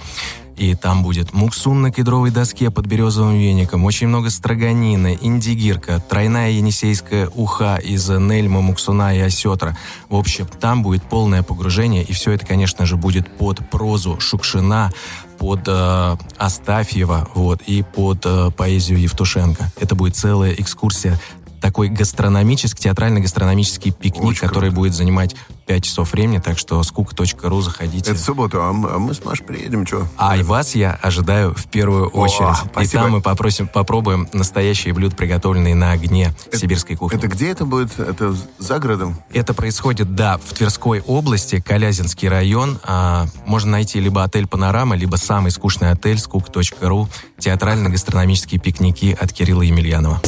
[0.60, 6.52] И там будет муксун на кедровой доске под березовым веником, очень много строганины, индигирка, тройная
[6.52, 9.78] енисейская уха из нельма, муксуна и осетра.
[10.10, 14.92] В общем, там будет полное погружение, и все это, конечно же, будет под прозу Шукшина,
[15.38, 19.72] под э, Астафьева, вот, и под э, поэзию Евтушенко.
[19.80, 21.18] Это будет целая экскурсия,
[21.62, 25.36] такой гастрономический, театрально-гастрономический пикник, Очень который будет занимать
[25.70, 28.10] 5 часов времени, так что скука.ру заходите.
[28.10, 30.08] Это в субботу, а мы, а мы с Машей приедем, что?
[30.18, 32.58] А и вас я ожидаю в первую очередь.
[32.66, 33.04] и спасибо.
[33.04, 37.20] там мы попросим, попробуем настоящие блюда, приготовленные на огне сибирской кухни.
[37.20, 38.00] Это где это будет?
[38.00, 39.16] Это за городом?
[39.32, 42.80] Это происходит, да, в Тверской области, Калязинский район.
[42.84, 49.62] А, можно найти либо отель «Панорама», либо самый скучный отель скук.ру, театрально-гастрономические пикники от Кирилла
[49.62, 50.20] Емельянова.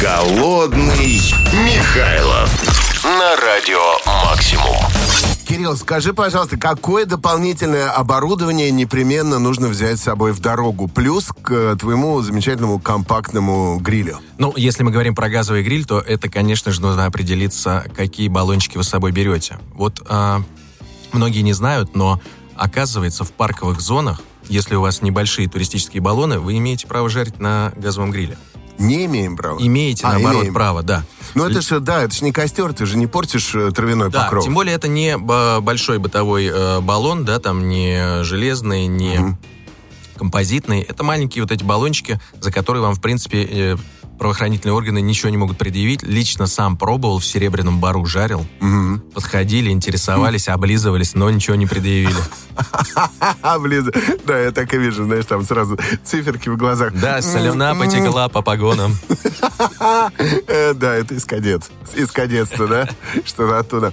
[0.00, 1.20] Голодный
[1.52, 2.71] Михайлов
[3.04, 4.76] на радио «Максимум».
[5.48, 10.86] Кирилл, скажи, пожалуйста, какое дополнительное оборудование непременно нужно взять с собой в дорогу?
[10.86, 14.20] Плюс к э, твоему замечательному компактному грилю.
[14.38, 18.76] Ну, если мы говорим про газовый гриль, то это, конечно же, нужно определиться, какие баллончики
[18.76, 19.58] вы с собой берете.
[19.74, 20.40] Вот а,
[21.12, 22.20] многие не знают, но
[22.56, 27.72] оказывается, в парковых зонах, если у вас небольшие туристические баллоны, вы имеете право жарить на
[27.76, 28.38] газовом гриле.
[28.78, 29.58] Не имеем права.
[29.60, 30.54] Имеете, А, наоборот, имеем.
[30.54, 31.04] право, да.
[31.34, 34.24] Ну это же, да, это же не костер, ты же не портишь э, травяной Да,
[34.24, 34.44] покров.
[34.44, 39.38] тем более это не б- большой бытовой э, баллон, да, там не железный, не Мгм.
[40.16, 40.80] композитный.
[40.82, 43.76] Это маленькие вот эти баллончики, за которые вам, в принципе, э,
[44.22, 46.04] правоохранительные органы ничего не могут предъявить.
[46.04, 48.46] Лично сам пробовал, в Серебряном Бару жарил.
[48.60, 49.00] Мгм.
[49.12, 52.14] Подходили, интересовались, облизывались, но ничего не предъявили.
[53.58, 53.90] Блин,
[54.24, 56.92] да, я так и вижу, знаешь, там сразу циферки в глазах.
[56.94, 58.96] Да, солена потекла по погонам.
[60.46, 61.62] Э, Да, это из кадет.
[61.94, 62.88] Из кадетства, да?
[63.24, 63.92] Что-то оттуда.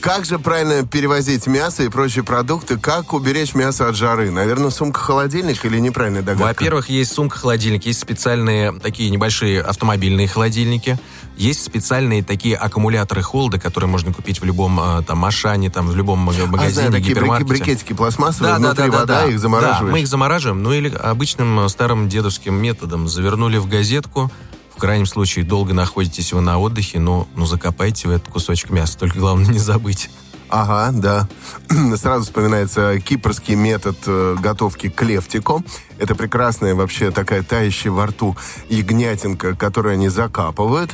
[0.00, 2.78] Как же правильно перевозить мясо и прочие продукты?
[2.78, 4.30] Как уберечь мясо от жары?
[4.30, 6.44] Наверное, сумка-холодильник или неправильная догадка?
[6.44, 10.98] Во-первых, есть сумка-холодильник, есть специальные такие небольшие автомобильные холодильники,
[11.36, 15.96] есть специальные такие аккумуляторы холода, которые можно купить в любом э, там Ашане, там в
[15.96, 17.48] любом а, магазине, знаю, такие брик- гипермаркете.
[17.50, 19.92] брикетики пластмассовые, внутри вода, их Да, замораживаешь.
[19.92, 23.08] мы их замораживаем, ну или обычным э, старым дедовским методом.
[23.08, 24.30] Завернули в газетку,
[24.76, 28.98] в крайнем случае долго находитесь вы на отдыхе, но ну, закопайте в этот кусочек мяса,
[28.98, 30.10] только главное не забыть.
[30.52, 31.28] Ага, да.
[31.96, 35.62] Сразу вспоминается кипрский метод э, готовки клевтико.
[35.98, 38.36] Это прекрасная вообще такая тающая во рту
[38.68, 40.90] ягнятинка, которую они закапывают,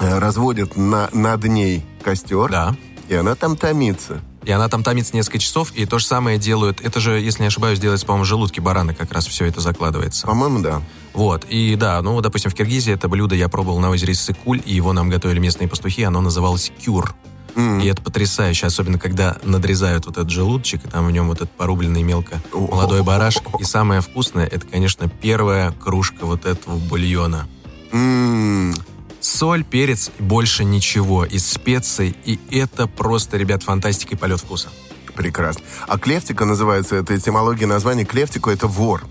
[0.00, 2.74] э, разводят на, над ней костер, Да.
[3.06, 4.22] и она там томится.
[4.44, 6.80] И она там томится несколько часов, и то же самое делают.
[6.80, 10.26] Это же, если не ошибаюсь, делается, по-моему, в желудке барана как раз все это закладывается.
[10.26, 10.80] По-моему, да.
[11.12, 14.72] Вот, и да, ну, допустим, в Киргизии это блюдо я пробовал на озере Сыкуль, и
[14.72, 17.14] его нам готовили местные пастухи, оно называлось кюр.
[17.56, 21.52] И это потрясающе, особенно когда надрезают вот этот желудочек, и там в нем вот этот
[21.52, 23.42] порубленный мелко молодой барашек.
[23.60, 27.46] И самое вкусное, это, конечно, первая кружка вот этого бульона.
[27.92, 28.74] М,
[29.20, 34.68] Соль, перец, больше ничего из специй, и это просто, ребят, фантастика и полет вкуса.
[35.14, 35.62] Прекрасно.
[35.86, 39.04] А клевтика называется, это этимология названия клевтику, это вор.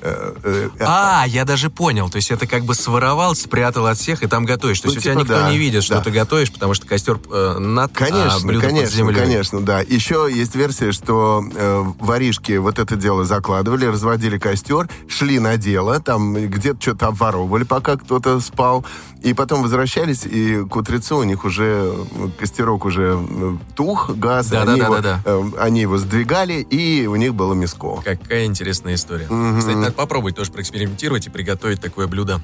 [0.00, 2.08] Э, э, а, я даже понял.
[2.10, 4.80] То есть это как бы своровал, спрятал от всех и там готовишь.
[4.80, 6.02] То ну, есть у тебя типа, никто да, не видит, что да.
[6.02, 9.20] ты готовишь, потому что костер э, над конечно, а блюдо конечно, под землей.
[9.20, 9.80] Конечно, да.
[9.80, 16.00] Еще есть версия, что э, воришки вот это дело закладывали, разводили костер, шли на дело,
[16.00, 18.84] там где-то что-то обворовывали, пока кто-то спал,
[19.22, 21.92] и потом возвращались, и к утрецу у них уже
[22.38, 23.18] костерок уже
[23.74, 25.20] тух, газ, да, они, да, его, да, да.
[25.24, 27.96] Э, они его сдвигали, и у них было мяско.
[28.04, 29.26] Какая интересная история.
[29.26, 29.58] Угу.
[29.58, 32.40] Кстати, надо попробовать тоже проэкспериментировать и приготовить такое блюдо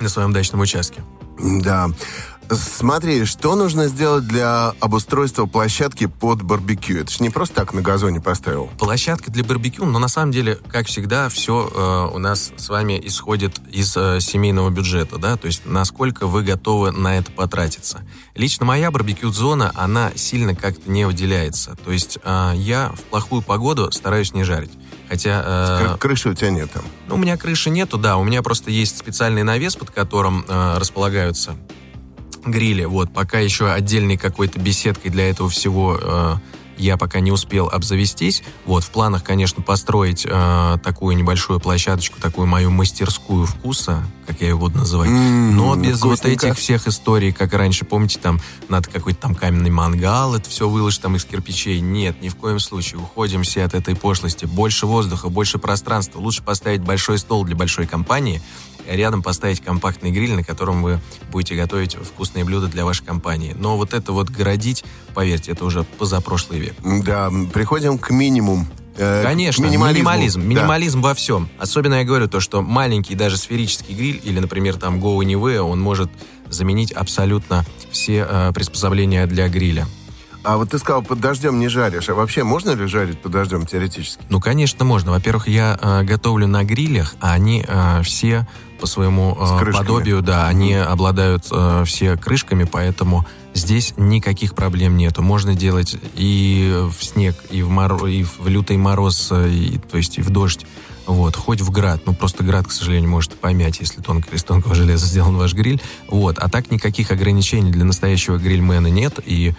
[0.00, 1.02] на своем дачном участке.
[1.38, 1.88] Да.
[2.50, 7.00] Смотри, что нужно сделать для обустройства площадки под барбекю?
[7.00, 8.68] Это же не просто так на газоне поставил.
[8.78, 13.00] Площадка для барбекю, но на самом деле, как всегда, все э, у нас с вами
[13.02, 18.02] исходит из э, семейного бюджета, да, то есть насколько вы готовы на это потратиться.
[18.34, 21.76] Лично моя барбекю-зона, она сильно как-то не выделяется.
[21.82, 24.72] То есть э, я в плохую погоду стараюсь не жарить.
[25.08, 25.94] Хотя...
[25.94, 26.84] Э, крыши у тебя нет там?
[27.08, 28.16] Ну, у меня крыши нету, да.
[28.16, 31.56] У меня просто есть специальный навес, под которым э, располагаются
[32.44, 32.84] грили.
[32.84, 36.34] Вот, пока еще отдельной какой-то беседкой для этого всего э,
[36.76, 38.42] я пока не успел обзавестись.
[38.66, 44.48] Вот, в планах, конечно, построить э, такую небольшую площадочку, такую мою мастерскую вкуса, как я
[44.48, 45.10] ее буду называть.
[45.10, 46.06] Mm, Но без вкусненько.
[46.06, 50.68] вот этих всех историй, как раньше, помните, там надо какой-то там каменный мангал, это все
[50.68, 51.80] выложить там из кирпичей.
[51.80, 53.00] Нет, ни в коем случае.
[53.00, 54.46] Уходим все от этой пошлости.
[54.46, 56.18] Больше воздуха, больше пространства.
[56.20, 58.42] Лучше поставить большой стол для большой компании,
[58.88, 63.54] рядом поставить компактный гриль, на котором вы будете готовить вкусные блюда для вашей компании.
[63.58, 66.74] Но вот это вот городить, поверьте, это уже позапрошлый век.
[67.04, 68.66] Да, приходим к минимуму.
[68.96, 70.42] Э, Конечно, минимализм.
[70.42, 71.08] Минимализм да.
[71.08, 71.48] во всем.
[71.58, 75.80] Особенно я говорю то, что маленький даже сферический гриль или, например, там Go Anywhere, он
[75.80, 76.10] может
[76.48, 79.86] заменить абсолютно все э, приспособления для гриля.
[80.44, 82.10] А вот ты сказал, под дождем не жаришь.
[82.10, 84.22] А вообще можно ли жарить под дождем теоретически?
[84.28, 85.10] Ну, конечно, можно.
[85.10, 88.46] Во-первых, я э, готовлю на грилях, а они э, все
[88.80, 95.22] по своему э, подобию, да, они обладают э, все крышками, поэтому здесь никаких проблем нету.
[95.22, 98.06] Можно делать и в снег, и в, мор...
[98.06, 100.66] и в лютый мороз, э, и, то есть и в дождь.
[101.06, 102.00] Вот, хоть в град.
[102.06, 105.80] Ну, просто град, к сожалению, может помять, если тонко, из тонкого железа сделан ваш гриль.
[106.08, 106.38] Вот.
[106.38, 109.20] А так никаких ограничений для настоящего грильмена нет.
[109.26, 109.54] И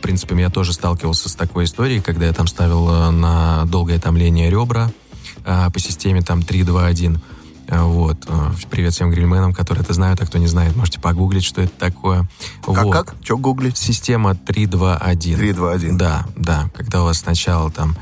[0.00, 3.98] в принципе, я тоже сталкивался с такой историей, когда я там ставил э, на долгое
[3.98, 4.90] томление ребра
[5.44, 7.18] э, по системе там 3-2-1.
[7.70, 8.18] Э, вот.
[8.70, 12.28] Привет всем грильменам, которые это знают, а кто не знает, можете погуглить, что это такое.
[12.66, 12.92] Как, вот.
[12.92, 13.14] как?
[13.22, 13.78] Что гуглить?
[13.78, 15.38] Система 3-2-1.
[15.38, 15.96] 3-2-1.
[15.96, 16.68] Да, да.
[16.74, 17.96] Когда у вас сначала там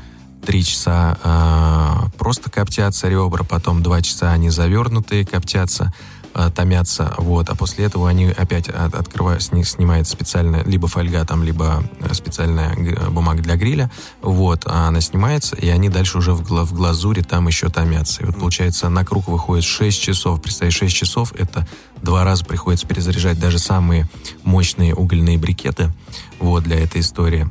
[0.45, 5.93] три часа э, просто коптятся ребра, потом два часа они завернутые коптятся,
[6.35, 11.43] Э, томятся, вот, а после этого они опять от, открывают, снимается специальная либо фольга там,
[11.43, 12.75] либо э, специальная
[13.09, 13.89] бумага для гриля,
[14.21, 18.21] вот, а она снимается, и они дальше уже в, в глазури там еще томятся.
[18.21, 21.67] И вот получается на круг выходит 6 часов, представь, 6 часов, это
[22.03, 24.07] два раза приходится перезаряжать даже самые
[24.43, 25.91] мощные угольные брикеты,
[26.39, 27.49] вот, для этой истории.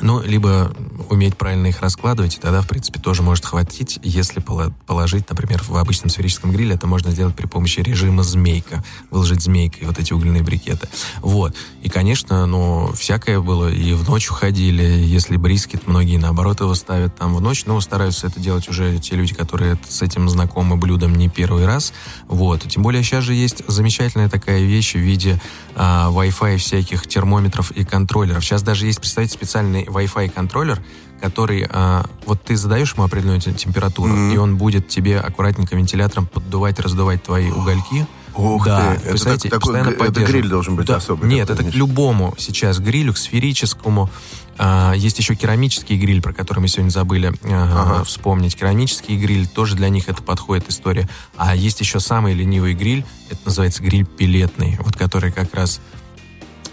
[0.00, 0.72] Ну, либо
[1.10, 3.98] уметь правильно их раскладывать, и тогда, в принципе, тоже может хватить.
[4.02, 4.40] Если
[4.86, 8.84] положить, например, в обычном сферическом гриле, это можно сделать при помощи режима змейка.
[9.10, 10.88] Выложить змейкой вот эти угольные брикеты.
[11.20, 11.54] Вот.
[11.82, 13.68] И, конечно, ну, всякое было.
[13.68, 14.82] И в ночь уходили.
[14.82, 17.64] Если брискет, многие, наоборот, его ставят там в ночь.
[17.66, 21.92] Но стараются это делать уже те люди, которые с этим знакомы блюдом не первый раз.
[22.28, 22.62] Вот.
[22.68, 25.40] Тем более сейчас же есть замечательная такая вещь в виде
[25.74, 28.44] а, Wi-Fi всяких термометров и контроллеров.
[28.44, 30.80] Сейчас даже есть, представьте, специальный Wi-Fi контроллер,
[31.20, 34.34] который, а, вот ты задаешь ему определенную температуру, mm-hmm.
[34.34, 38.06] и он будет тебе аккуратненько вентилятором поддувать, раздувать твои угольки.
[38.34, 41.28] Ух да, ты, представляете, это, такой, это гриль должен быть да, особый.
[41.28, 44.10] Нет, это к любому сейчас грилю, к сферическому.
[44.58, 48.04] А, есть еще керамический гриль, про который мы сегодня забыли а, ага.
[48.04, 48.56] вспомнить.
[48.56, 51.08] Керамический гриль, тоже для них это подходит история.
[51.36, 55.97] А есть еще самый ленивый гриль, это называется гриль пилетный, вот который как раз Э,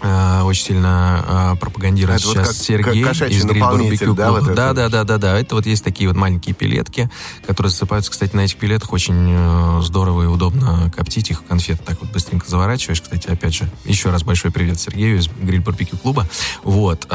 [0.00, 4.88] очень сильно э, пропагандирует это сейчас вот Сергей из Гриль Барбекю да, вот да, да,
[4.88, 5.38] да, да, да.
[5.38, 7.10] Это вот есть такие вот маленькие пилетки,
[7.46, 8.10] которые засыпаются.
[8.10, 11.44] Кстати, на этих пилетах очень э, здорово и удобно коптить их.
[11.46, 13.00] Конфеты так вот быстренько заворачиваешь.
[13.00, 16.28] Кстати, опять же, еще раз большой привет Сергею из Гриль Барбекю клуба.
[16.62, 17.06] Вот.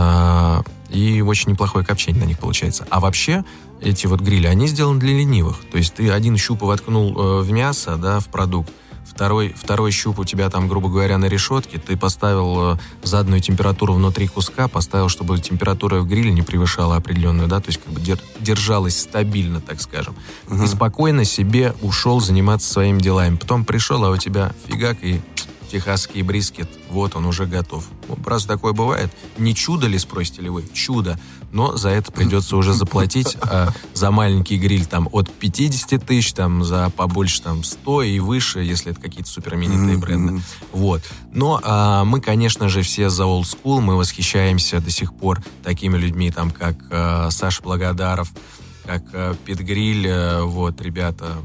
[0.89, 2.85] И очень неплохое копчение на них получается.
[2.89, 3.43] А вообще,
[3.81, 5.57] эти вот грили, они сделаны для ленивых.
[5.71, 8.71] То есть ты один щуп воткнул в мясо, да, в продукт,
[9.13, 13.93] второй, второй щуп у тебя там, грубо говоря, на решетке, ты поставил э, заданную температуру
[13.93, 18.01] внутри куска, поставил, чтобы температура в гриле не превышала определенную, да, то есть как бы
[18.39, 20.15] держалась стабильно, так скажем.
[20.47, 20.63] Угу.
[20.63, 23.35] И спокойно себе ушел заниматься своими делами.
[23.35, 25.21] Потом пришел, а у тебя фигак и
[25.71, 27.85] техасский брискет, вот он уже готов.
[28.25, 30.65] Раз такое бывает, не чудо ли, спросите ли вы?
[30.73, 31.19] Чудо.
[31.51, 36.63] Но за это придется уже заплатить а за маленький гриль там от 50 тысяч, там
[36.63, 40.41] за побольше там 100 и выше, если это какие-то суперименитые бренды.
[40.71, 41.01] Вот.
[41.33, 45.97] Но а, мы, конечно же, все за old school, мы восхищаемся до сих пор такими
[45.97, 48.31] людьми, там, как а, Саша Благодаров,
[48.85, 51.37] как а, Пит Гриль, а, вот, ребята,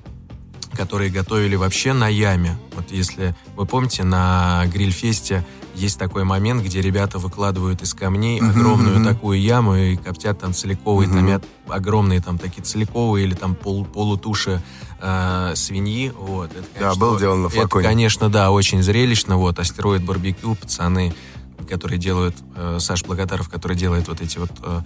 [0.77, 2.59] которые готовили вообще на яме.
[2.75, 8.51] Вот если вы помните, на грильфесте есть такой момент, где ребята выкладывают из камней uh-huh,
[8.51, 9.05] огромную uh-huh.
[9.05, 11.13] такую яму и коптят там целиковые, uh-huh.
[11.13, 14.63] томят огромные там такие целиковые или там пол, полутуши
[15.01, 16.13] э, свиньи.
[16.17, 16.51] Вот.
[16.53, 17.85] Это, конечно, да, был делан на флаконе.
[17.85, 19.37] Это, конечно, да, очень зрелищно.
[19.37, 21.15] Вот, астероид барбекю, пацаны,
[21.69, 24.81] которые делают, э, Саш Благодаров, который делает вот эти вот Э,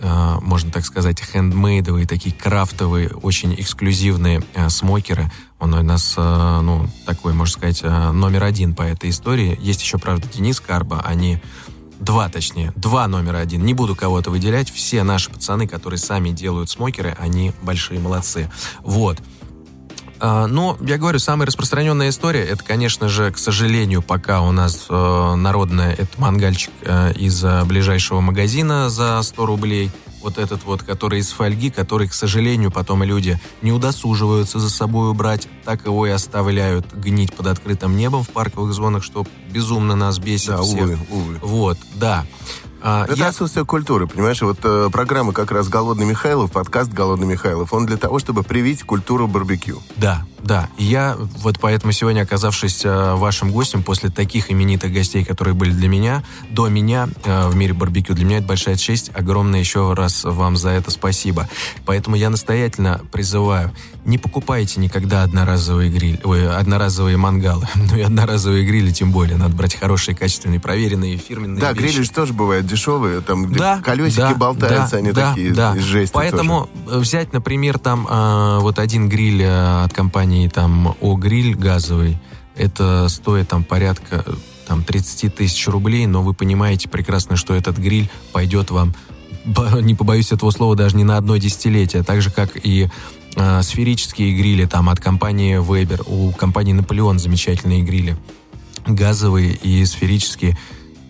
[0.00, 5.30] можно так сказать, хендмейдовые, такие крафтовые, очень эксклюзивные э, смокеры.
[5.58, 9.58] Он у нас, э, ну, такой, можно сказать, номер один по этой истории.
[9.60, 11.00] Есть еще, правда, Денис Карба.
[11.04, 11.40] Они
[11.98, 13.64] два, точнее, два номера один.
[13.64, 14.70] Не буду кого-то выделять.
[14.70, 18.50] Все наши пацаны, которые сами делают смокеры, они большие молодцы.
[18.82, 19.18] Вот.
[20.18, 24.86] А, но, я говорю, самая распространенная история, это, конечно же, к сожалению, пока у нас
[24.88, 29.90] э, народная, это мангальчик э, из э, ближайшего магазина за 100 рублей.
[30.22, 35.10] Вот этот вот, который из фольги, который, к сожалению, потом люди не удосуживаются за собой
[35.10, 40.18] убрать, так его и оставляют гнить под открытым небом в парковых зонах, что безумно нас
[40.18, 40.82] бесит да, всех.
[40.82, 41.38] Увы, увы.
[41.42, 42.26] Вот, да.
[42.82, 43.28] А, это я...
[43.28, 44.40] отсутствие культуры, понимаешь?
[44.42, 48.82] Вот э, программа как раз «Голодный Михайлов», подкаст «Голодный Михайлов», он для того, чтобы привить
[48.82, 49.82] культуру барбекю.
[49.96, 50.68] Да, да.
[50.78, 55.88] Я вот поэтому сегодня, оказавшись э, вашим гостем, после таких именитых гостей, которые были для
[55.88, 59.10] меня, до меня э, в мире барбекю, для меня это большая честь.
[59.14, 61.48] Огромное еще раз вам за это спасибо.
[61.84, 63.72] Поэтому я настоятельно призываю,
[64.04, 67.66] не покупайте никогда одноразовые гриль, ой, одноразовые мангалы.
[67.86, 69.36] Ну и одноразовые грили тем более.
[69.36, 71.82] Надо брать хорошие, качественные, проверенные, фирменные Да, вещи.
[71.82, 75.76] грили же тоже бывают дешевые, там да, колесики да, болтаются, да, они да, такие да.
[75.76, 76.98] из жести Поэтому тоже.
[77.00, 82.18] взять, например, там э, вот один гриль э, от компании там О-гриль газовый,
[82.56, 84.24] это стоит там порядка
[84.66, 88.94] там 30 тысяч рублей, но вы понимаете прекрасно, что этот гриль пойдет вам,
[89.80, 92.88] не побоюсь этого слова, даже не на одно десятилетие, так же, как и
[93.36, 98.16] э, сферические грили там от компании Weber, у компании Наполеон замечательные грили,
[98.86, 100.58] газовые и сферические,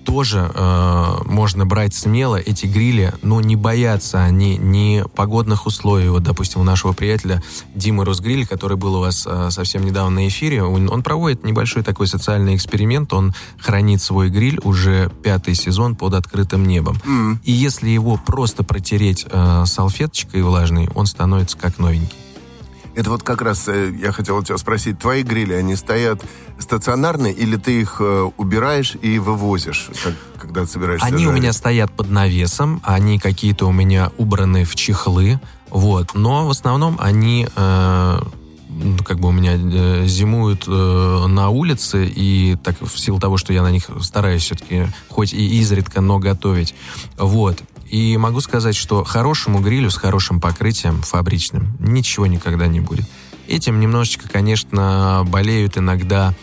[0.07, 6.09] тоже э, можно брать смело эти грили, но не бояться они ни погодных условий.
[6.09, 7.43] Вот, допустим, у нашего приятеля
[7.75, 11.83] Димы Росгриль, который был у вас э, совсем недавно на эфире, он, он проводит небольшой
[11.83, 16.97] такой социальный эксперимент, он хранит свой гриль уже пятый сезон под открытым небом.
[17.05, 17.39] Mm.
[17.43, 22.26] И если его просто протереть э, салфеточкой влажной, он становится как новенький.
[22.97, 26.25] Это вот как раз э, я хотел у тебя спросить, твои грили, они стоят
[26.59, 31.29] стационарно или ты их э, убираешь и вывозишь, как, когда ты собираешься Они жарить?
[31.29, 36.51] у меня стоят под навесом, они какие-то у меня убраны в чехлы, вот, но в
[36.51, 37.47] основном они...
[37.55, 38.19] Э,
[38.79, 43.39] ну, как бы у меня э, зимуют э, на улице, и так в силу того,
[43.39, 46.75] что я на них стараюсь все-таки хоть и изредка, но готовить.
[47.17, 47.63] Вот.
[47.91, 53.07] И могу сказать, что хорошему грилю с хорошим покрытием фабричным ничего никогда не будет.
[53.49, 56.35] Этим немножечко, конечно, болеют иногда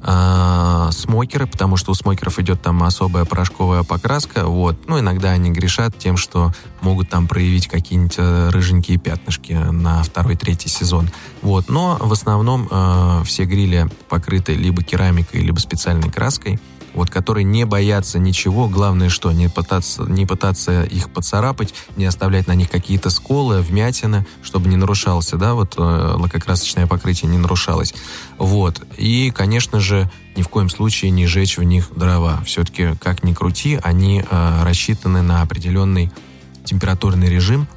[0.00, 4.46] э, смокеры, потому что у смокеров идет там особая порошковая покраска.
[4.46, 4.76] Вот.
[4.86, 10.36] Ну, иногда они грешат тем, что могут там проявить какие-нибудь э, рыженькие пятнышки на второй,
[10.36, 11.08] третий сезон.
[11.42, 11.68] Вот.
[11.68, 16.60] Но в основном э, все грили покрыты либо керамикой, либо специальной краской
[16.94, 22.46] вот, которые не боятся ничего, главное что, не пытаться, не пытаться их поцарапать, не оставлять
[22.46, 27.94] на них какие-то сколы, вмятины, чтобы не нарушался, да, вот э, лакокрасочное покрытие не нарушалось.
[28.38, 28.82] Вот.
[28.96, 32.42] И, конечно же, ни в коем случае не жечь в них дрова.
[32.44, 36.10] Все-таки, как ни крути, они э, рассчитаны на определенный
[36.64, 37.68] температурный режим,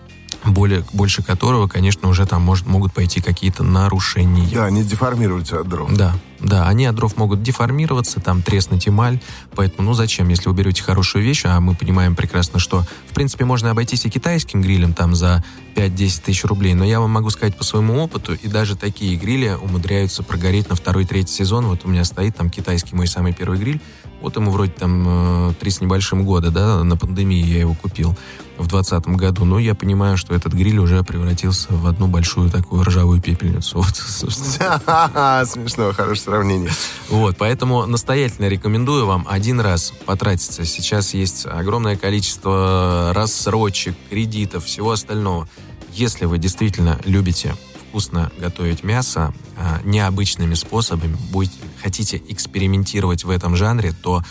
[0.51, 4.47] более, больше которого, конечно, уже там может, могут пойти какие-то нарушения.
[4.53, 5.91] Да, они деформируются от дров.
[5.93, 9.19] Да, да, они от дров могут деформироваться, там треснуть эмаль,
[9.55, 13.45] поэтому, ну зачем, если вы берете хорошую вещь, а мы понимаем прекрасно, что, в принципе,
[13.45, 15.43] можно обойтись и китайским грилем там за
[15.75, 19.58] 5-10 тысяч рублей, но я вам могу сказать по своему опыту, и даже такие грили
[19.60, 23.81] умудряются прогореть на второй-третий сезон, вот у меня стоит там китайский мой самый первый гриль,
[24.25, 28.15] вот ему вроде там э, три с небольшим года, да, на пандемии я его купил
[28.57, 29.45] в двадцатом году.
[29.45, 33.75] Но я понимаю, что этот гриль уже превратился в одну большую такую ржавую пепельницу.
[33.85, 33.95] Вот,
[35.47, 36.71] Смешно, хорошее сравнение.
[37.09, 40.65] Вот, поэтому настоятельно рекомендую вам один раз потратиться.
[40.65, 45.47] Сейчас есть огромное количество рассрочек, кредитов, всего остального.
[45.93, 47.55] Если вы действительно любите
[47.95, 54.21] вкусно готовить мясо а, необычными способами, будете, хотите экспериментировать в этом жанре, то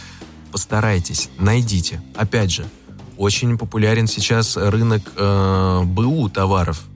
[0.53, 2.03] постарайтесь, найдите.
[2.15, 2.67] Опять же,
[3.17, 6.83] очень популярен сейчас рынок э, БУ товаров–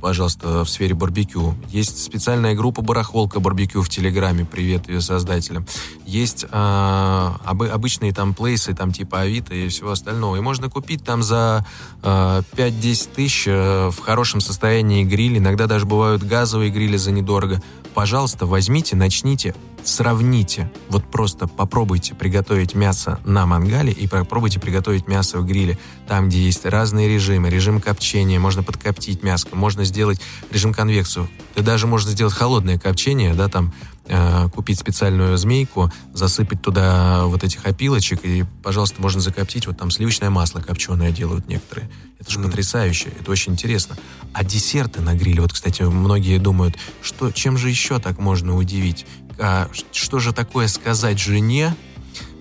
[0.00, 1.54] пожалуйста, в сфере барбекю.
[1.68, 5.66] Есть специальная группа «Барахолка барбекю» в Телеграме, привет ее создателям.
[6.06, 10.36] Есть э, об, обычные там плейсы, там типа Авито и всего остального.
[10.36, 11.66] И можно купить там за
[12.02, 15.38] э, 5-10 тысяч э, в хорошем состоянии гриль.
[15.38, 17.62] Иногда даже бывают газовые грили за недорого.
[17.94, 25.38] Пожалуйста, возьмите, начните сравните, вот просто попробуйте приготовить мясо на мангале и попробуйте приготовить мясо
[25.38, 25.78] в гриле.
[26.06, 30.20] Там, где есть разные режимы, режим копчения, можно подкоптить мясо, можно сделать
[30.50, 31.28] режим конвекцию.
[31.56, 33.72] И даже можно сделать холодное копчение, да, там
[34.10, 39.90] э, купить специальную змейку, засыпать туда вот этих опилочек, и, пожалуйста, можно закоптить, вот там
[39.90, 41.88] сливочное масло копченое делают некоторые.
[42.18, 42.44] Это же mm.
[42.44, 43.96] потрясающе, это очень интересно.
[44.34, 49.06] А десерты на гриле, вот, кстати, многие думают, что, чем же еще так можно удивить?
[49.40, 51.74] а, что же такое сказать жене,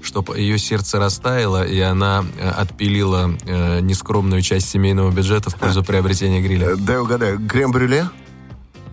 [0.01, 5.84] чтобы ее сердце растаяло, и она э, отпилила э, нескромную часть семейного бюджета в пользу
[5.84, 6.70] приобретения гриля.
[6.70, 8.09] Э, дай угадаю, крем-брюле?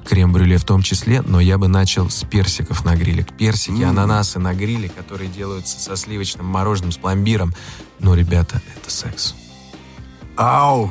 [0.07, 3.27] Крем-брюле в том числе, но я бы начал с персиков на гриле.
[3.39, 3.89] Персики, mm.
[3.89, 7.53] ананасы на гриле, которые делаются со сливочным мороженым, с пломбиром.
[7.99, 9.35] Ну, ребята, это секс.
[10.37, 10.91] Ау!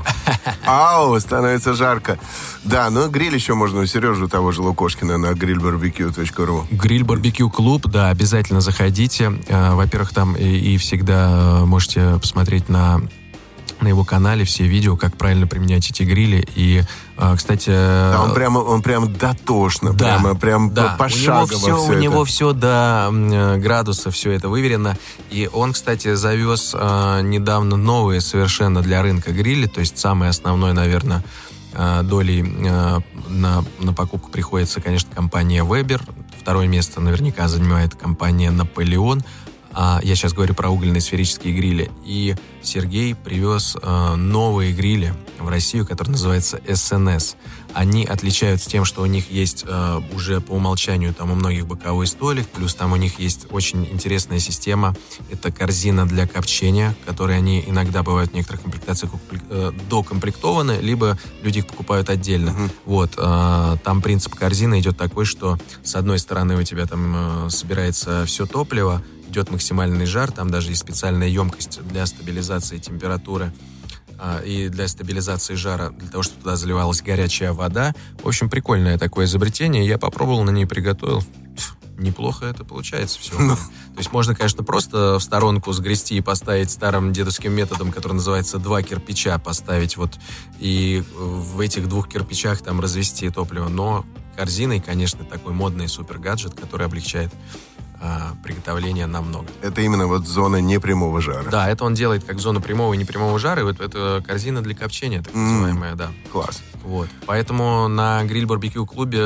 [0.66, 1.20] Ау!
[1.20, 2.18] Становится жарко.
[2.64, 6.66] Да, но гриль еще можно у Сережи того же Лукошкина на grillbarbecue.ru.
[6.72, 9.34] Гриль барбекю клуб, да, обязательно заходите.
[9.48, 13.02] Э, во-первых, там и, и всегда э, можете посмотреть на
[13.82, 16.48] на его канале все видео, как правильно применять эти грили.
[16.56, 16.84] И,
[17.18, 17.70] а, кстати...
[17.70, 20.96] Да, он прямо, он прям дотошно, да, прямо, прям да.
[20.98, 22.02] пошагово у него все, все У это.
[22.02, 24.98] него все до э, градуса, все это выверено.
[25.30, 30.74] И он, кстати, завез э, недавно новые совершенно для рынка грили, то есть самый основной,
[30.74, 31.24] наверное,
[31.74, 36.02] э, долей на, на покупку приходится, конечно, компания Weber.
[36.40, 39.24] Второе место наверняка занимает компания Наполеон.
[39.76, 41.92] А, я сейчас говорю про угольные сферические грили.
[42.06, 47.36] И Сергей привез э, новые грили в Россию, которые называются СНС.
[47.74, 52.08] Они отличаются тем, что у них есть э, уже по умолчанию там у многих боковой
[52.08, 54.96] столик, плюс там у них есть очень интересная система.
[55.30, 59.12] Это корзина для копчения, которые они иногда бывают в некоторых комплектациях
[59.50, 62.52] э, докомплектованы, либо люди их покупают отдельно.
[62.52, 62.72] Uh-huh.
[62.86, 63.14] Вот.
[63.18, 68.26] Э, там принцип корзины идет такой, что с одной стороны у тебя там э, собирается
[68.26, 69.04] все топливо,
[69.36, 73.54] идет максимальный жар, там даже есть специальная емкость для стабилизации температуры
[74.18, 77.94] а, и для стабилизации жара, для того, чтобы туда заливалась горячая вода.
[78.24, 79.86] В общем, прикольное такое изобретение.
[79.86, 81.22] Я попробовал, на ней приготовил.
[81.98, 83.38] неплохо это получается все.
[83.38, 83.56] Ну.
[83.56, 88.58] То есть можно, конечно, просто в сторонку сгрести и поставить старым дедовским методом, который называется
[88.58, 90.14] два кирпича, поставить вот
[90.60, 93.68] и в этих двух кирпичах там развести топливо.
[93.68, 94.06] Но
[94.38, 97.34] корзиной, конечно, такой модный супер гаджет, который облегчает
[98.06, 99.48] а, приготовления намного.
[99.64, 101.50] Это именно вот зона непрямого жара.
[101.50, 104.76] Да, это он делает как зону прямого и непрямого жара, и вот это корзина для
[104.76, 105.96] копчения, так называемая, mm.
[105.96, 106.12] да.
[106.32, 106.62] Класс.
[106.84, 107.10] Вот.
[107.26, 109.20] Поэтому на гриль барбекю клубе,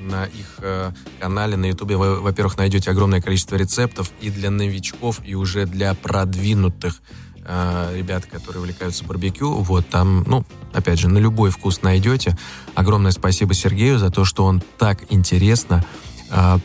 [0.00, 0.90] на их э,
[1.20, 5.94] канале на ютубе вы, во-первых, найдете огромное количество рецептов и для новичков, и уже для
[5.94, 7.00] продвинутых
[7.44, 9.52] э, ребят, которые увлекаются барбекю.
[9.58, 12.36] Вот там, ну, опять же, на любой вкус найдете.
[12.74, 15.84] Огромное спасибо Сергею за то, что он так интересно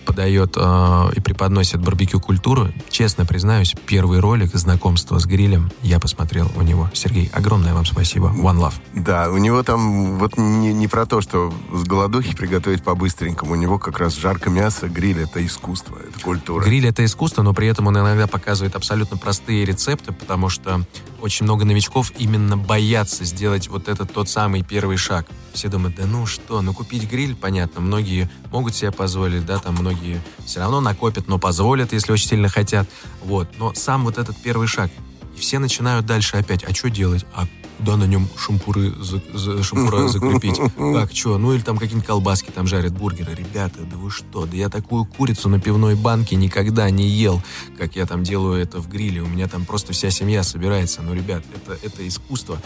[0.05, 2.69] подает э, и преподносит барбекю-культуру.
[2.89, 6.89] Честно признаюсь, первый ролик знакомства с грилем я посмотрел у него.
[6.93, 8.27] Сергей, огромное вам спасибо.
[8.27, 8.73] One love.
[8.93, 13.53] Да, у него там вот не, не про то, что с голодухи приготовить по-быстренькому.
[13.53, 16.63] У него как раз жарко мясо, гриль— это искусство, это культура.
[16.63, 20.81] Гриль— это искусство, но при этом он иногда показывает абсолютно простые рецепты, потому что
[21.21, 25.27] очень много новичков именно боятся сделать вот этот тот самый первый шаг.
[25.53, 29.75] Все думают, да ну что, ну купить гриль, понятно, многие могут себе позволить, да, там
[29.75, 32.87] многие все равно накопят, но позволят, если очень сильно хотят.
[33.23, 33.49] Вот.
[33.57, 34.91] Но сам вот этот первый шаг.
[35.35, 37.25] И все начинают дальше опять, а что делать?
[37.33, 37.47] А
[37.77, 40.59] куда на нем шампуры, за, за, шампура закрепить?
[40.75, 41.37] Как, что?
[41.37, 43.33] Ну или там какие-нибудь колбаски там жарят, бургеры.
[43.35, 44.45] Ребята, да вы что?
[44.45, 47.41] Да я такую курицу на пивной банке никогда не ел,
[47.77, 49.21] как я там делаю это в гриле.
[49.21, 51.01] У меня там просто вся семья собирается.
[51.01, 52.59] Ну, ребят, это, это искусство.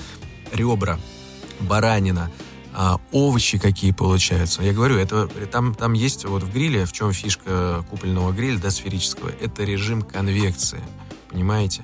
[0.54, 1.00] Ребра,
[1.60, 2.32] баранина,
[2.74, 4.64] а, овощи какие получаются.
[4.64, 8.72] Я говорю, это там, там есть вот в гриле, в чем фишка купольного гриля, да,
[8.72, 10.82] сферического, это режим конвекции,
[11.30, 11.84] понимаете?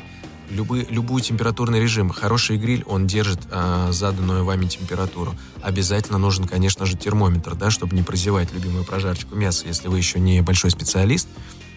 [0.49, 5.35] Любы, любой температурный режим, хороший гриль, он держит а, заданную вами температуру.
[5.61, 10.19] Обязательно нужен, конечно же, термометр, да, чтобы не прозевать любимую прожарочку мяса, если вы еще
[10.19, 11.27] не большой специалист.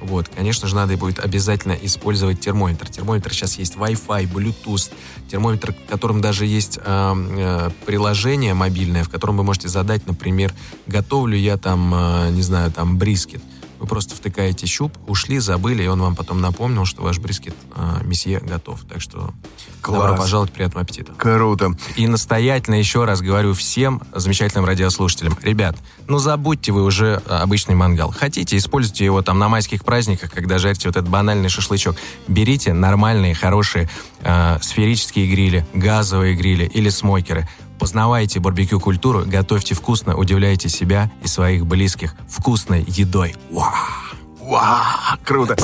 [0.00, 2.88] Вот, конечно же, надо будет обязательно использовать термометр.
[2.88, 4.92] Термометр сейчас есть Wi-Fi, Bluetooth,
[5.28, 10.54] термометр, в котором даже есть э, э, приложение мобильное, в котором вы можете задать, например,
[10.86, 13.42] готовлю я там, э, не знаю, там брискет.
[13.80, 18.04] Вы просто втыкаете щуп, ушли, забыли, и он вам потом напомнил, что ваш брискет э,
[18.04, 18.82] месье готов.
[18.82, 19.32] Так что
[19.80, 20.02] Класс.
[20.02, 21.12] добро пожаловать, приятного аппетита.
[21.14, 21.74] Круто.
[21.96, 25.36] И настоятельно еще раз говорю всем замечательным радиослушателям.
[25.42, 25.76] Ребят,
[26.08, 28.12] ну забудьте вы уже обычный мангал.
[28.12, 31.96] Хотите, используйте его там на майских праздниках, когда жарите вот этот банальный шашлычок.
[32.28, 33.88] Берите нормальные, хорошие
[34.20, 37.48] э, сферические грили, газовые грили или смокеры.
[37.80, 43.34] Познавайте барбекю-культуру, готовьте вкусно, удивляйте себя и своих близких вкусной едой.
[43.50, 43.72] Вау!
[44.38, 45.56] Вау, круто.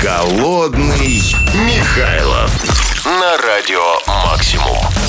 [0.00, 1.20] Голодный
[1.66, 2.50] Михайлов
[3.04, 4.99] на радио «Максимум».